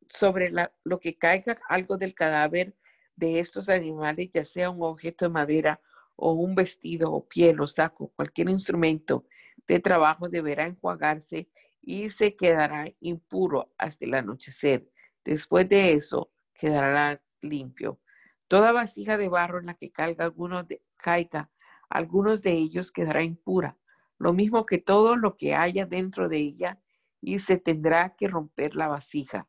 [0.09, 0.53] sobre
[0.85, 2.75] lo que caiga algo del cadáver
[3.17, 5.81] de estos animales, ya sea un objeto de madera
[6.21, 9.25] o un vestido o piel o saco, cualquier instrumento
[9.69, 11.49] de trabajo deberá enjuagarse
[11.81, 14.91] y se quedará impuro hasta el anochecer.
[15.25, 18.01] Después de eso quedará limpio.
[18.49, 21.51] Toda vasija de barro en la que caiga, alguno de, caiga
[21.89, 23.79] algunos de ellos quedará impura,
[24.19, 26.81] lo mismo que todo lo que haya dentro de ella,
[27.21, 29.49] y se tendrá que romper la vasija.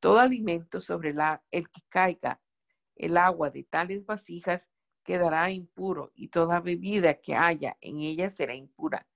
[0.00, 2.40] Todo alimento sobre la, el que caiga
[2.96, 4.68] el agua de tales vasijas
[5.08, 9.06] quedará impuro y toda bebida que haya en ella será impura.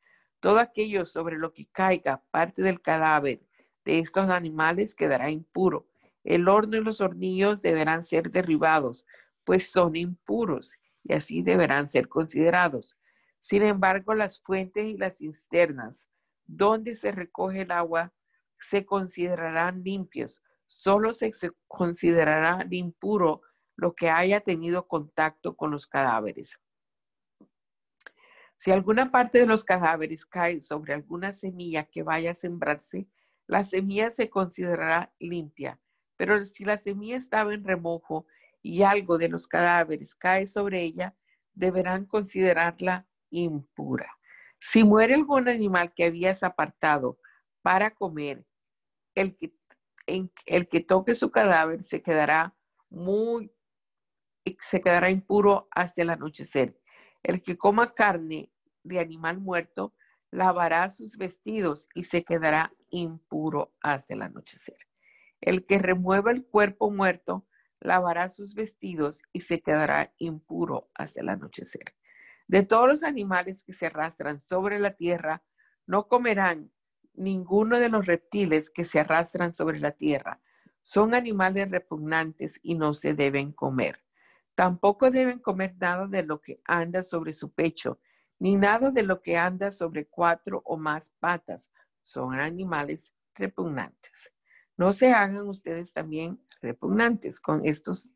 [0.41, 3.43] Todo aquello sobre lo que caiga parte del cadáver
[3.85, 5.87] de estos animales quedará impuro.
[6.25, 9.07] El horno y los hornillos deberán ser derribados,
[9.45, 12.99] pues son impuros y así deberán ser considerados.
[13.41, 16.09] Sin embargo, las fuentes y las cisternas
[16.47, 18.15] donde se recoge el agua
[18.59, 20.43] se considerarán limpios.
[20.67, 21.33] Solo se
[21.69, 23.43] considerará impuro
[23.77, 26.59] lo que haya tenido contacto con los cadáveres.
[28.59, 33.09] Si alguna parte de los cadáveres cae sobre alguna semilla que vaya a sembrarse,
[33.49, 35.81] la semilla se considerará limpia.
[36.17, 38.27] Pero si la semilla estaba en remojo
[38.63, 41.17] y algo de los cadáveres cae sobre ella,
[41.55, 44.17] deberán considerarla impura.
[44.61, 47.19] Si muere algún animal que habías apartado
[47.63, 48.45] para comer,
[49.17, 49.53] el que,
[50.07, 52.55] el que toque su cadáver se quedará
[52.89, 53.53] muy,
[54.61, 56.79] se quedará impuro hasta el anochecer.
[57.23, 59.95] El que coma carne de animal muerto
[60.31, 64.79] lavará sus vestidos y se quedará impuro hasta el anochecer.
[65.41, 67.47] El que remueva el cuerpo muerto
[67.81, 71.95] lavará sus vestidos y se quedará impuro hasta el anochecer.
[72.49, 75.43] De todos los animales que se arrastran sobre la tierra,
[75.87, 76.71] no comerán
[77.15, 80.41] ninguno de los reptiles que se arrastran sobre la tierra.
[80.83, 84.03] Son animales repugnantes y no se deben comer.
[84.55, 88.01] Tampoco deben comer nada de lo que anda sobre su pecho,
[88.39, 91.71] ni nada de lo que anda sobre cuatro o más patas.
[92.03, 94.33] Son animales repugnantes.
[94.77, 98.11] No se hagan ustedes también repugnantes con estos,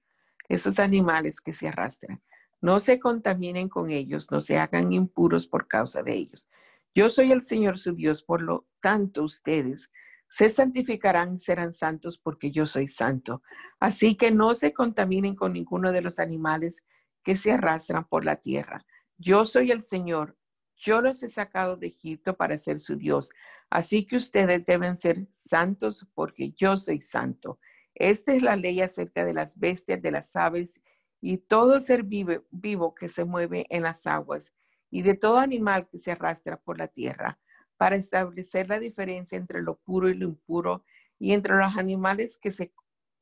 [0.48, 2.22] estos animales que se arrastran.
[2.60, 6.48] No se contaminen con ellos, no se hagan impuros por causa de ellos.
[6.94, 9.90] Yo soy el Señor su Dios, por lo tanto ustedes
[10.28, 13.42] se santificarán serán santos porque yo soy santo.
[13.78, 16.84] Así que no se contaminen con ninguno de los animales
[17.22, 18.84] que se arrastran por la tierra.
[19.18, 20.36] Yo soy el Señor.
[20.76, 23.30] Yo los he sacado de Egipto para ser su Dios.
[23.70, 27.58] Así que ustedes deben ser santos porque yo soy santo.
[27.94, 30.82] Esta es la ley acerca de las bestias, de las aves
[31.20, 34.52] y todo ser vivo, vivo que se mueve en las aguas
[34.90, 37.38] y de todo animal que se arrastra por la tierra
[37.76, 40.84] para establecer la diferencia entre lo puro y lo impuro
[41.18, 42.72] y entre los animales que se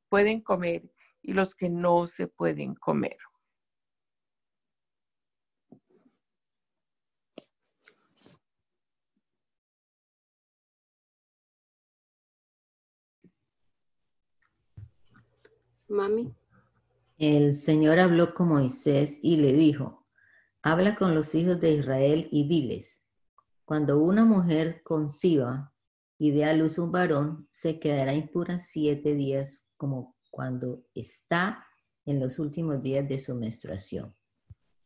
[0.08, 0.90] pueden comer
[1.22, 3.16] y los que no se pueden comer.
[15.88, 16.34] Mami.
[17.18, 20.04] El Señor habló con Moisés y le dijo,
[20.62, 23.03] habla con los hijos de Israel y diles,
[23.74, 25.74] cuando una mujer conciba
[26.16, 31.66] y dé a luz un varón, se quedará impura siete días como cuando está
[32.06, 34.14] en los últimos días de su menstruación.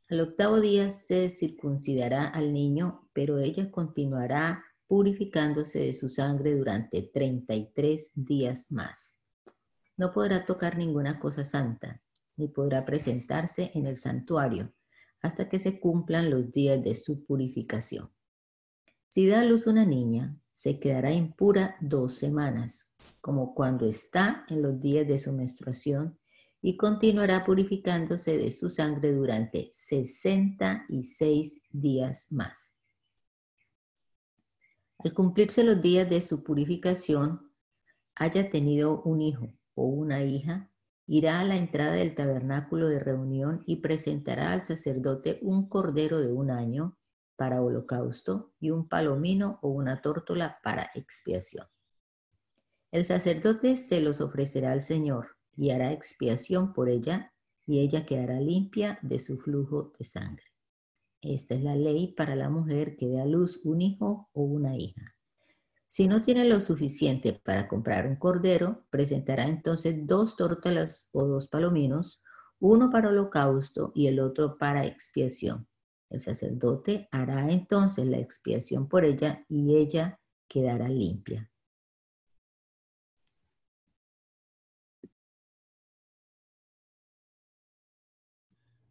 [0.08, 7.02] Al octavo día se circuncidará al niño, pero ella continuará purificándose de su sangre durante
[7.02, 9.18] 33 días más
[9.98, 12.00] no podrá tocar ninguna cosa santa,
[12.36, 14.72] ni podrá presentarse en el santuario
[15.20, 18.08] hasta que se cumplan los días de su purificación.
[19.08, 22.90] Si da a luz una niña, se quedará impura dos semanas,
[23.22, 26.18] como cuando está en los días de su menstruación,
[26.60, 32.74] y continuará purificándose de su sangre durante 66 días más.
[34.98, 37.52] Al cumplirse los días de su purificación,
[38.14, 40.70] haya tenido un hijo o una hija,
[41.06, 46.32] irá a la entrada del tabernáculo de reunión y presentará al sacerdote un cordero de
[46.32, 46.98] un año
[47.38, 51.66] para holocausto y un palomino o una tórtola para expiación.
[52.90, 57.32] El sacerdote se los ofrecerá al Señor y hará expiación por ella
[57.64, 60.44] y ella quedará limpia de su flujo de sangre.
[61.20, 64.76] Esta es la ley para la mujer que dé a luz un hijo o una
[64.76, 65.14] hija.
[65.86, 71.46] Si no tiene lo suficiente para comprar un cordero, presentará entonces dos tórtolas o dos
[71.46, 72.20] palominos,
[72.58, 75.68] uno para holocausto y el otro para expiación.
[76.10, 81.50] El sacerdote hará entonces la expiación por ella y ella quedará limpia.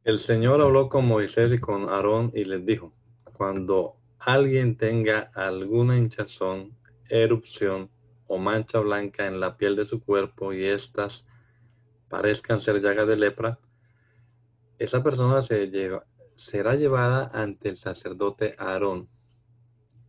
[0.04, 2.94] El Señor habló con Moisés y con Aarón y les dijo,
[3.34, 6.78] cuando alguien tenga alguna hinchazón
[7.10, 7.90] erupción
[8.28, 11.26] o mancha blanca en la piel de su cuerpo y éstas
[12.08, 13.60] parezcan ser llagas de lepra,
[14.80, 16.06] esa persona se lleva,
[16.38, 19.10] será llevada ante el sacerdote Aarón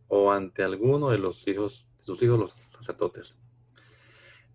[0.07, 3.37] o ante alguno de los hijos, de sus hijos los sacerdotes.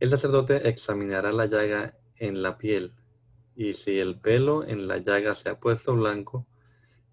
[0.01, 2.95] El sacerdote examinará la llaga en la piel
[3.57, 6.47] y si el pelo en la llaga se ha puesto blanco,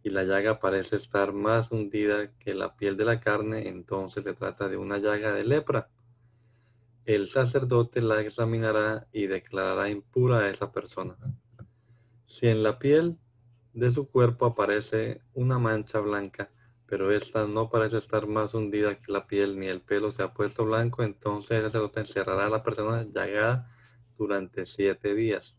[0.04, 4.34] y la llaga parece estar más hundida que la piel de la carne, entonces se
[4.34, 5.90] trata de una llaga de lepra.
[7.06, 11.16] El sacerdote la examinará y declarará impura a esa persona.
[12.26, 13.18] Si en la piel
[13.74, 16.52] de su cuerpo aparece una mancha blanca,
[16.86, 20.34] pero esta no parece estar más hundida que la piel ni el pelo se ha
[20.34, 23.70] puesto blanco, entonces el sacerdote encerrará a la persona llagada
[24.18, 25.58] durante siete días.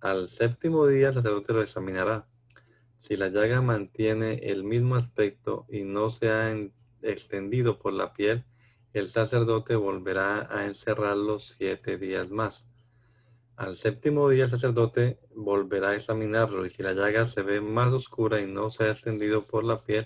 [0.00, 2.26] Al séptimo día el sacerdote lo examinará
[2.98, 8.12] Si la llaga mantiene el mismo aspecto y no se ha en- extendido por la
[8.14, 8.44] piel,
[8.94, 12.66] el sacerdote volverá a encerrarlo siete días más.
[13.56, 17.90] Al séptimo día el sacerdote volverá a examinarlo y si la llaga se ve más
[17.90, 20.04] oscura y no se ha extendido por la piel,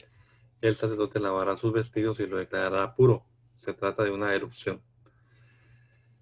[0.60, 3.26] el sacerdote lavará sus vestidos y lo declarará puro.
[3.56, 4.80] Se trata de una erupción.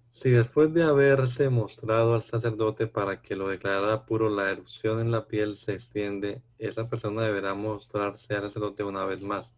[0.09, 5.11] Si después de haberse mostrado al sacerdote para que lo declarara puro, la erupción en
[5.11, 9.53] la piel se extiende, esa persona deberá mostrarse al sacerdote una vez más.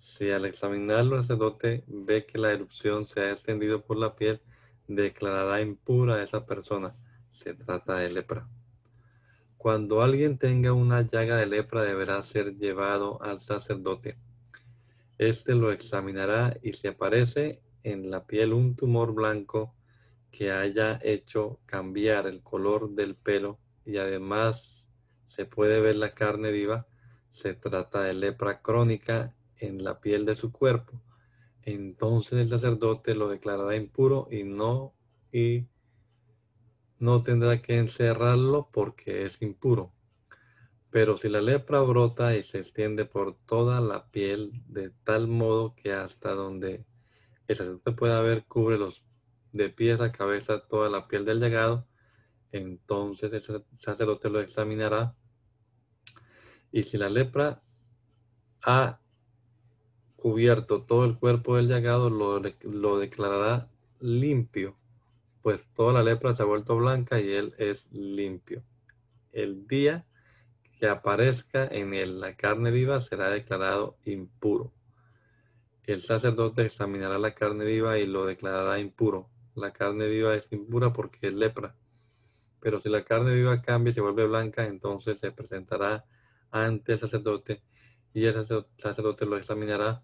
[0.00, 4.42] Si al examinarlo el sacerdote ve que la erupción se ha extendido por la piel,
[4.94, 6.96] declarará impura a esa persona.
[7.32, 8.48] Se trata de lepra.
[9.56, 14.18] Cuando alguien tenga una llaga de lepra, deberá ser llevado al sacerdote.
[15.18, 19.74] Este lo examinará y si aparece en la piel un tumor blanco
[20.30, 24.88] que haya hecho cambiar el color del pelo y además
[25.26, 26.86] se puede ver la carne viva,
[27.30, 31.00] se trata de lepra crónica en la piel de su cuerpo.
[31.62, 34.94] Entonces el sacerdote lo declarará impuro y no
[35.32, 35.66] y
[36.98, 39.92] no tendrá que encerrarlo porque es impuro.
[40.90, 45.74] Pero si la lepra brota y se extiende por toda la piel de tal modo
[45.76, 46.84] que hasta donde
[47.46, 49.04] el sacerdote pueda ver cubre los
[49.52, 51.86] de pies a cabeza toda la piel del llagado,
[52.52, 55.16] entonces el sacerdote lo examinará
[56.72, 57.62] y si la lepra
[58.62, 58.99] ha
[60.20, 63.68] cubierto todo el cuerpo del llagado, lo, lo declarará
[64.00, 64.76] limpio,
[65.42, 68.62] pues toda la lepra se ha vuelto blanca y él es limpio.
[69.32, 70.06] El día
[70.78, 74.72] que aparezca en él la carne viva será declarado impuro.
[75.84, 79.28] El sacerdote examinará la carne viva y lo declarará impuro.
[79.54, 81.74] La carne viva es impura porque es lepra.
[82.60, 86.04] Pero si la carne viva cambia y se vuelve blanca, entonces se presentará
[86.50, 87.62] ante el sacerdote
[88.12, 88.34] y el
[88.76, 90.02] sacerdote lo examinará.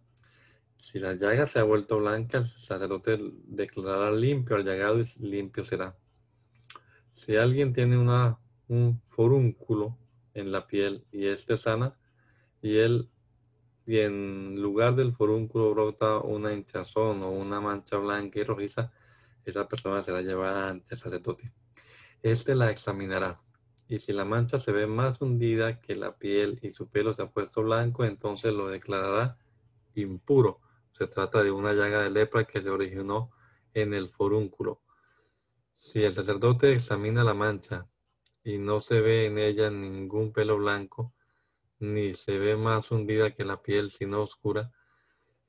[0.78, 5.64] Si la llaga se ha vuelto blanca, el sacerdote declarará limpio al llagado y limpio
[5.64, 5.96] será.
[7.12, 9.98] Si alguien tiene una, un forúnculo
[10.34, 11.98] en la piel y éste sana,
[12.60, 13.10] y él
[13.86, 18.92] y en lugar del forúnculo brota una hinchazón o una mancha blanca y rojiza,
[19.44, 21.52] esa persona será llevada ante el sacerdote.
[22.20, 23.40] Este la examinará.
[23.88, 27.22] Y si la mancha se ve más hundida que la piel y su pelo se
[27.22, 29.38] ha puesto blanco, entonces lo declarará
[29.94, 30.60] impuro.
[30.97, 33.30] Se trata de una llaga de lepra que se originó
[33.74, 34.80] en el forúnculo.
[35.74, 37.86] Si el sacerdote examina la mancha
[38.42, 41.12] y no se ve en ella ningún pelo blanco,
[41.80, 44.72] ni se ve más hundida que la piel, sino oscura,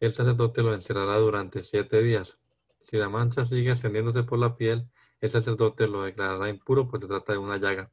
[0.01, 2.37] el sacerdote lo encerrará durante siete días.
[2.77, 4.89] Si la mancha sigue ascendiéndose por la piel,
[5.21, 7.89] el sacerdote lo declarará impuro, pues se trata de una llaga.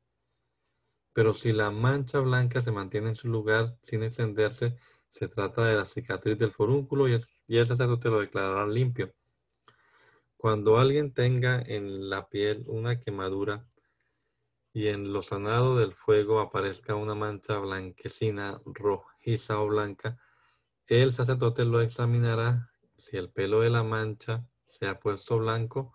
[1.13, 4.77] Pero si la mancha blanca se mantiene en su lugar sin extenderse,
[5.15, 7.13] se trata de la cicatriz del forúnculo y,
[7.47, 9.15] el sacerdote lo declarará limpio.
[10.37, 13.65] Cuando alguien tenga en la piel una quemadura
[14.73, 20.19] y en lo sanado del fuego aparezca una mancha blanquecina, rojiza o blanca,
[20.89, 22.73] el sacerdote lo examinará.
[22.97, 25.93] Si el pelo de la mancha se ha puesto blanco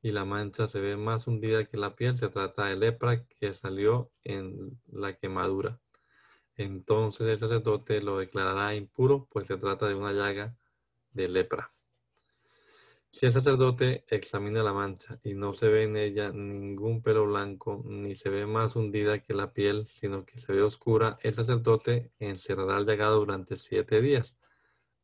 [0.00, 3.54] y la mancha se ve más hundida que la piel, se trata de lepra que
[3.54, 5.80] salió en la quemadura.
[6.62, 10.56] Entonces el sacerdote lo declarará impuro, pues se trata de una llaga
[11.12, 11.72] de lepra.
[13.10, 17.82] Si el sacerdote examina la mancha y no se ve en ella ningún pelo blanco,
[17.84, 22.12] ni se ve más hundida que la piel, sino que se ve oscura, el sacerdote
[22.18, 24.38] encerrará el llagado durante siete días.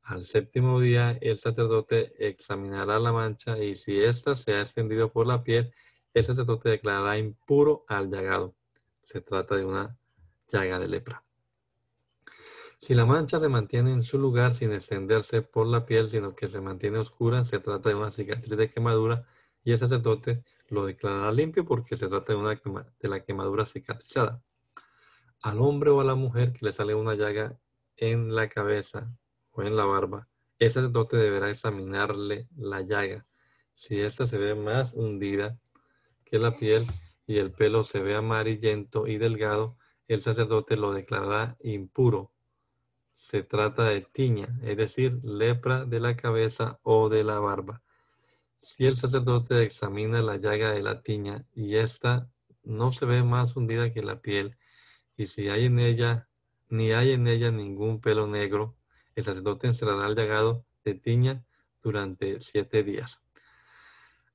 [0.02, 5.26] Al séptimo día, el sacerdote examinará la mancha y si ésta se ha extendido por
[5.26, 5.74] la piel,
[6.14, 8.54] el sacerdote declarará impuro al llagado.
[9.02, 9.98] Se trata de una
[10.46, 11.27] llaga de lepra.
[12.80, 16.48] Si la mancha se mantiene en su lugar sin extenderse por la piel, sino que
[16.48, 19.26] se mantiene oscura, se trata de una cicatriz de quemadura
[19.64, 24.42] y el sacerdote lo declarará limpio porque se trata de, una de la quemadura cicatrizada.
[25.42, 27.58] Al hombre o a la mujer que le sale una llaga
[27.96, 29.12] en la cabeza
[29.50, 33.26] o en la barba, el sacerdote deberá examinarle la llaga.
[33.74, 35.58] Si ésta se ve más hundida
[36.24, 36.86] que la piel
[37.26, 39.76] y el pelo se ve amarillento y delgado,
[40.06, 42.32] el sacerdote lo declarará impuro
[43.18, 47.82] se trata de tiña, es decir, lepra de la cabeza o de la barba.
[48.62, 52.30] Si el sacerdote examina la llaga de la tiña y ésta
[52.62, 54.56] no se ve más hundida que la piel,
[55.16, 56.28] y si hay en ella,
[56.68, 58.76] ni hay en ella ningún pelo negro,
[59.16, 61.44] el sacerdote encerrará el llagado de tiña
[61.82, 63.20] durante siete días.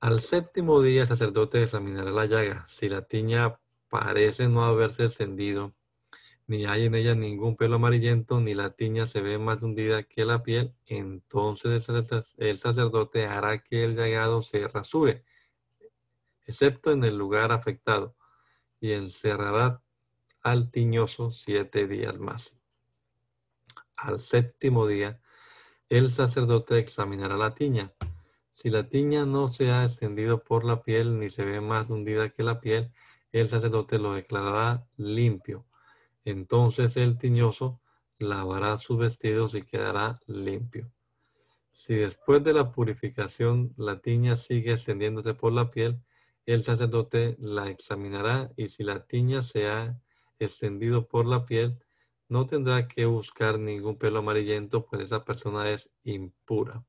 [0.02, 2.66] Al séptimo día el sacerdote examinará la llaga.
[2.68, 5.74] Si la tiña parece no haberse extendido,
[6.48, 10.26] ni hay en ella ningún pelo amarillento, ni la tiña se ve más hundida que
[10.26, 11.88] la piel, entonces
[12.38, 15.24] el sacerdote hará que el llagado se rasure,
[16.46, 18.16] excepto en el lugar afectado,
[18.80, 19.82] y encerrará
[20.42, 22.58] al tiñoso siete días más.
[23.96, 25.22] Al séptimo día,
[25.88, 27.94] el sacerdote examinará la tiña.
[28.52, 32.30] Si la tiña no se ha extendido por la piel ni se ve más hundida
[32.30, 32.92] que la piel,
[33.32, 35.66] el sacerdote lo declarará limpio.
[36.26, 37.82] Entonces el tiñoso
[38.18, 40.92] lavará sus vestidos y quedará limpio.
[41.72, 46.02] Si después de la purificación la tiña sigue extendiéndose por la piel,
[46.46, 50.00] el sacerdote la examinará y si la tiña se ha
[50.40, 51.80] extendido por la piel,
[52.30, 56.86] no tendrá que buscar ningún pelo amarillento, pues esa persona es impura.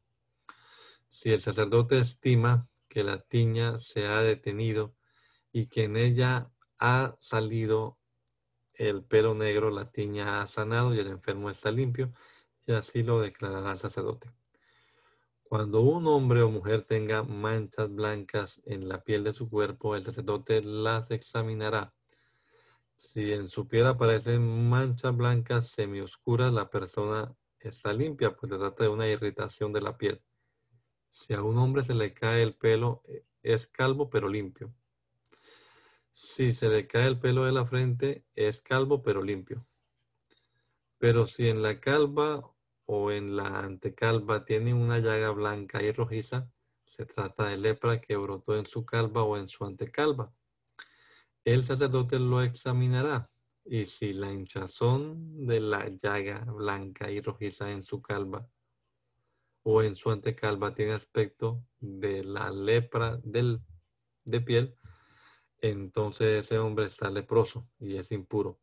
[1.08, 4.94] Si el sacerdote estima que la tiña se ha detenido
[5.52, 7.98] y que en ella ha salido
[8.76, 12.12] el pelo negro, la tiña ha sanado y el enfermo está limpio,
[12.66, 14.30] y así lo declarará el sacerdote.
[15.42, 20.04] Cuando un hombre o mujer tenga manchas blancas en la piel de su cuerpo, el
[20.04, 21.94] sacerdote las examinará
[22.96, 28.84] si en su piel aparecen manchas blancas semioscuras, la persona está limpia, pues se trata
[28.84, 30.22] de una irritación de la piel.
[31.10, 34.74] Si a un hombre se le cae el pelo, eh, es calvo pero limpio.
[36.14, 39.66] Si se le cae el pelo de la frente, es calvo pero limpio.
[40.96, 42.50] Pero si en la calva
[42.86, 46.50] o en la antecalva tiene una llaga blanca y rojiza,
[46.86, 50.32] se trata de lepra que brotó en su calva o en su antecalva
[51.44, 53.30] el sacerdote lo examinará
[53.66, 58.48] y si la hinchazón de la llaga blanca y rojiza en su calva
[59.62, 63.60] o en su antecalva tiene aspecto de la lepra del,
[64.24, 64.74] de piel,
[65.70, 68.60] entonces ese hombre está leproso y es impuro.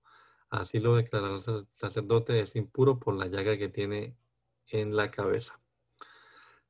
[0.52, 4.16] Así lo declarará el sacerdote, es impuro por la llaga que tiene
[4.68, 5.60] en la cabeza.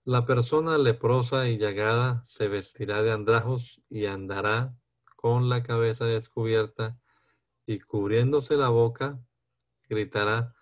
[0.05, 4.73] La persona leprosa y llagada se vestirá de andrajos y andará
[5.17, 6.97] con la cabeza descubierta
[7.65, 9.19] y cubriéndose la boca,
[9.89, 10.55] gritará,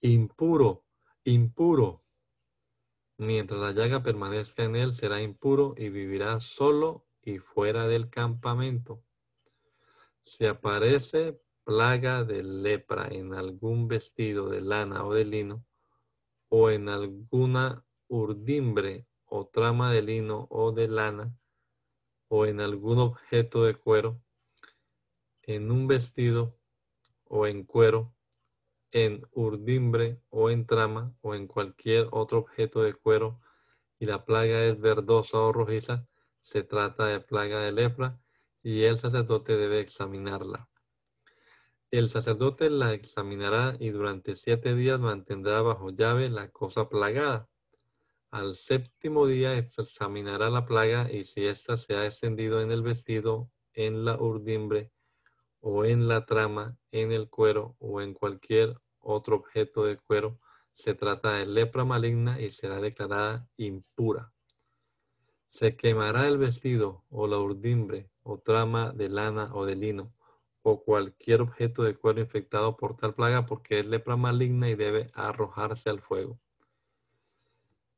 [0.00, 0.86] impuro,
[1.24, 2.04] impuro.
[3.18, 9.04] Mientras la llaga permanezca en él, será impuro y vivirá solo y fuera del campamento.
[10.22, 15.64] Si aparece plaga de lepra en algún vestido de lana o de lino,
[16.48, 21.36] o en alguna urdimbre o trama de lino o de lana,
[22.28, 24.22] o en algún objeto de cuero,
[25.42, 26.58] en un vestido
[27.24, 28.14] o en cuero,
[28.92, 33.40] en urdimbre o en trama o en cualquier otro objeto de cuero
[33.98, 36.08] y la plaga es verdosa o rojiza,
[36.42, 38.20] se trata de plaga de lepra
[38.62, 40.68] y el sacerdote debe examinarla.
[41.90, 47.48] El sacerdote la examinará y durante siete días mantendrá bajo llave la cosa plagada.
[48.30, 53.50] Al séptimo día examinará la plaga y si ésta se ha extendido en el vestido,
[53.74, 54.92] en la urdimbre
[55.60, 60.38] o en la trama, en el cuero o en cualquier otro objeto de cuero,
[60.74, 64.32] se trata de lepra maligna y será declarada impura.
[65.48, 70.14] Se quemará el vestido o la urdimbre o trama de lana o de lino
[70.62, 75.10] o cualquier objeto de cuero infectado por tal plaga porque es lepra maligna y debe
[75.14, 76.38] arrojarse al fuego.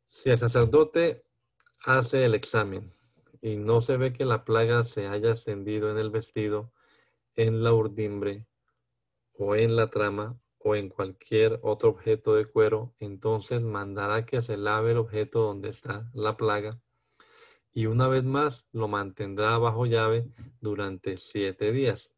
[0.08, 1.24] Si el sacerdote
[1.84, 2.86] hace el examen
[3.40, 6.72] y no se ve que la plaga se haya extendido en el vestido,
[7.34, 8.46] en la urdimbre
[9.34, 14.56] o en la trama o en cualquier otro objeto de cuero, entonces mandará que se
[14.56, 16.81] lave el objeto donde está la plaga
[17.72, 20.28] y una vez más lo mantendrá bajo llave
[20.60, 22.14] durante siete días.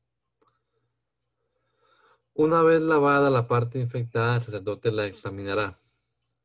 [2.32, 5.74] Una vez lavada la parte infectada, el sacerdote la examinará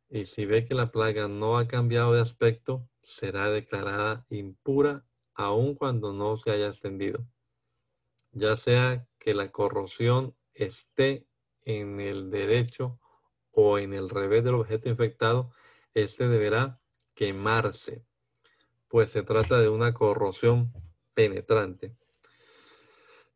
[0.09, 5.05] y si ve que la plaga no ha cambiado de aspecto, será declarada impura
[5.35, 7.25] aun cuando no se haya extendido.
[8.31, 11.27] Ya sea que la corrosión esté
[11.63, 12.99] en el derecho
[13.51, 15.51] o en el revés del objeto infectado,
[15.93, 16.81] este deberá
[17.13, 18.05] quemarse,
[18.89, 20.73] pues se trata de una corrosión
[21.13, 21.95] penetrante.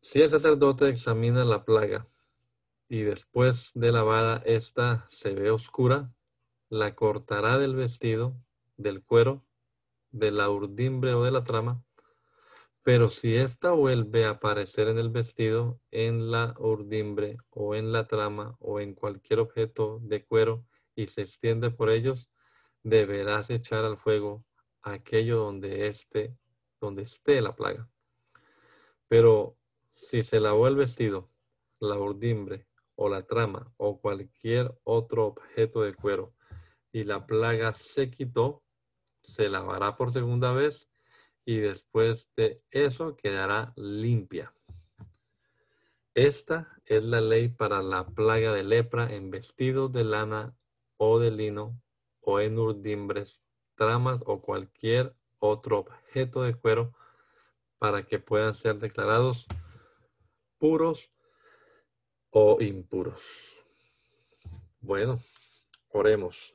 [0.00, 2.04] Si el sacerdote examina la plaga
[2.88, 6.12] y después de lavada ésta se ve oscura,
[6.68, 8.36] la cortará del vestido,
[8.76, 9.46] del cuero,
[10.10, 11.82] de la urdimbre o de la trama,
[12.82, 18.06] pero si ésta vuelve a aparecer en el vestido, en la urdimbre o en la
[18.06, 22.30] trama o en cualquier objeto de cuero y se extiende por ellos,
[22.82, 24.44] deberás echar al fuego
[24.84, 26.36] aquello donde esté,
[26.80, 27.90] donde esté la plaga.
[29.08, 29.56] Pero
[29.88, 31.30] si se lavó el vestido,
[31.80, 32.66] la urdimbre
[32.96, 36.34] o la trama o cualquier otro objeto de cuero
[36.92, 38.62] y la plaga se quitó,
[39.22, 40.88] se lavará por segunda vez
[41.44, 44.54] y después de eso quedará limpia.
[46.14, 50.56] Esta es la ley para la plaga de lepra en vestidos de lana
[50.96, 51.82] o de lino
[52.20, 53.42] o en urdimbres,
[53.74, 56.94] tramas o cualquier otro objeto de cuero
[57.78, 59.46] para que puedan ser declarados
[60.58, 61.10] puros
[62.30, 63.56] o impuros.
[64.80, 65.18] Bueno,
[65.90, 66.54] oremos.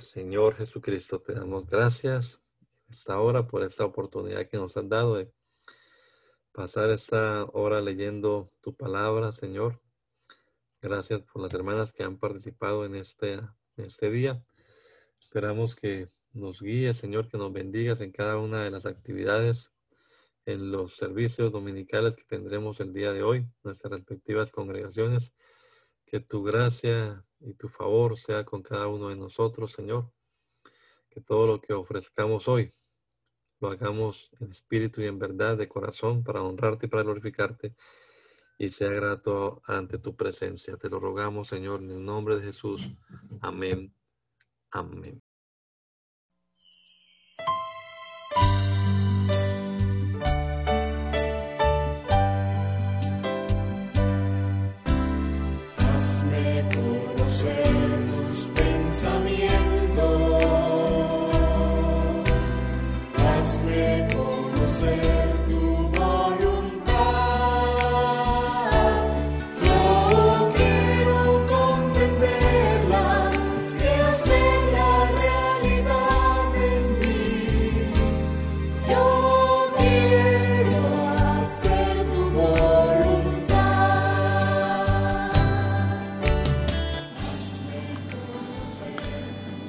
[0.00, 2.42] Señor Jesucristo, te damos gracias
[2.88, 5.32] esta hora por esta oportunidad que nos has dado de
[6.52, 9.80] pasar esta hora leyendo tu palabra, Señor.
[10.80, 14.44] Gracias por las hermanas que han participado en este, en este día.
[15.20, 19.72] Esperamos que nos guíe, Señor, que nos bendigas en cada una de las actividades,
[20.44, 25.32] en los servicios dominicales que tendremos el día de hoy, nuestras respectivas congregaciones.
[26.04, 30.12] Que tu gracia y tu favor sea con cada uno de nosotros, Señor.
[31.08, 32.70] Que todo lo que ofrezcamos hoy
[33.60, 37.74] lo hagamos en espíritu y en verdad, de corazón, para honrarte y para glorificarte
[38.58, 40.76] y sea grato ante tu presencia.
[40.76, 42.90] Te lo rogamos, Señor, en el nombre de Jesús.
[43.40, 43.92] Amén.
[44.70, 45.25] Amén.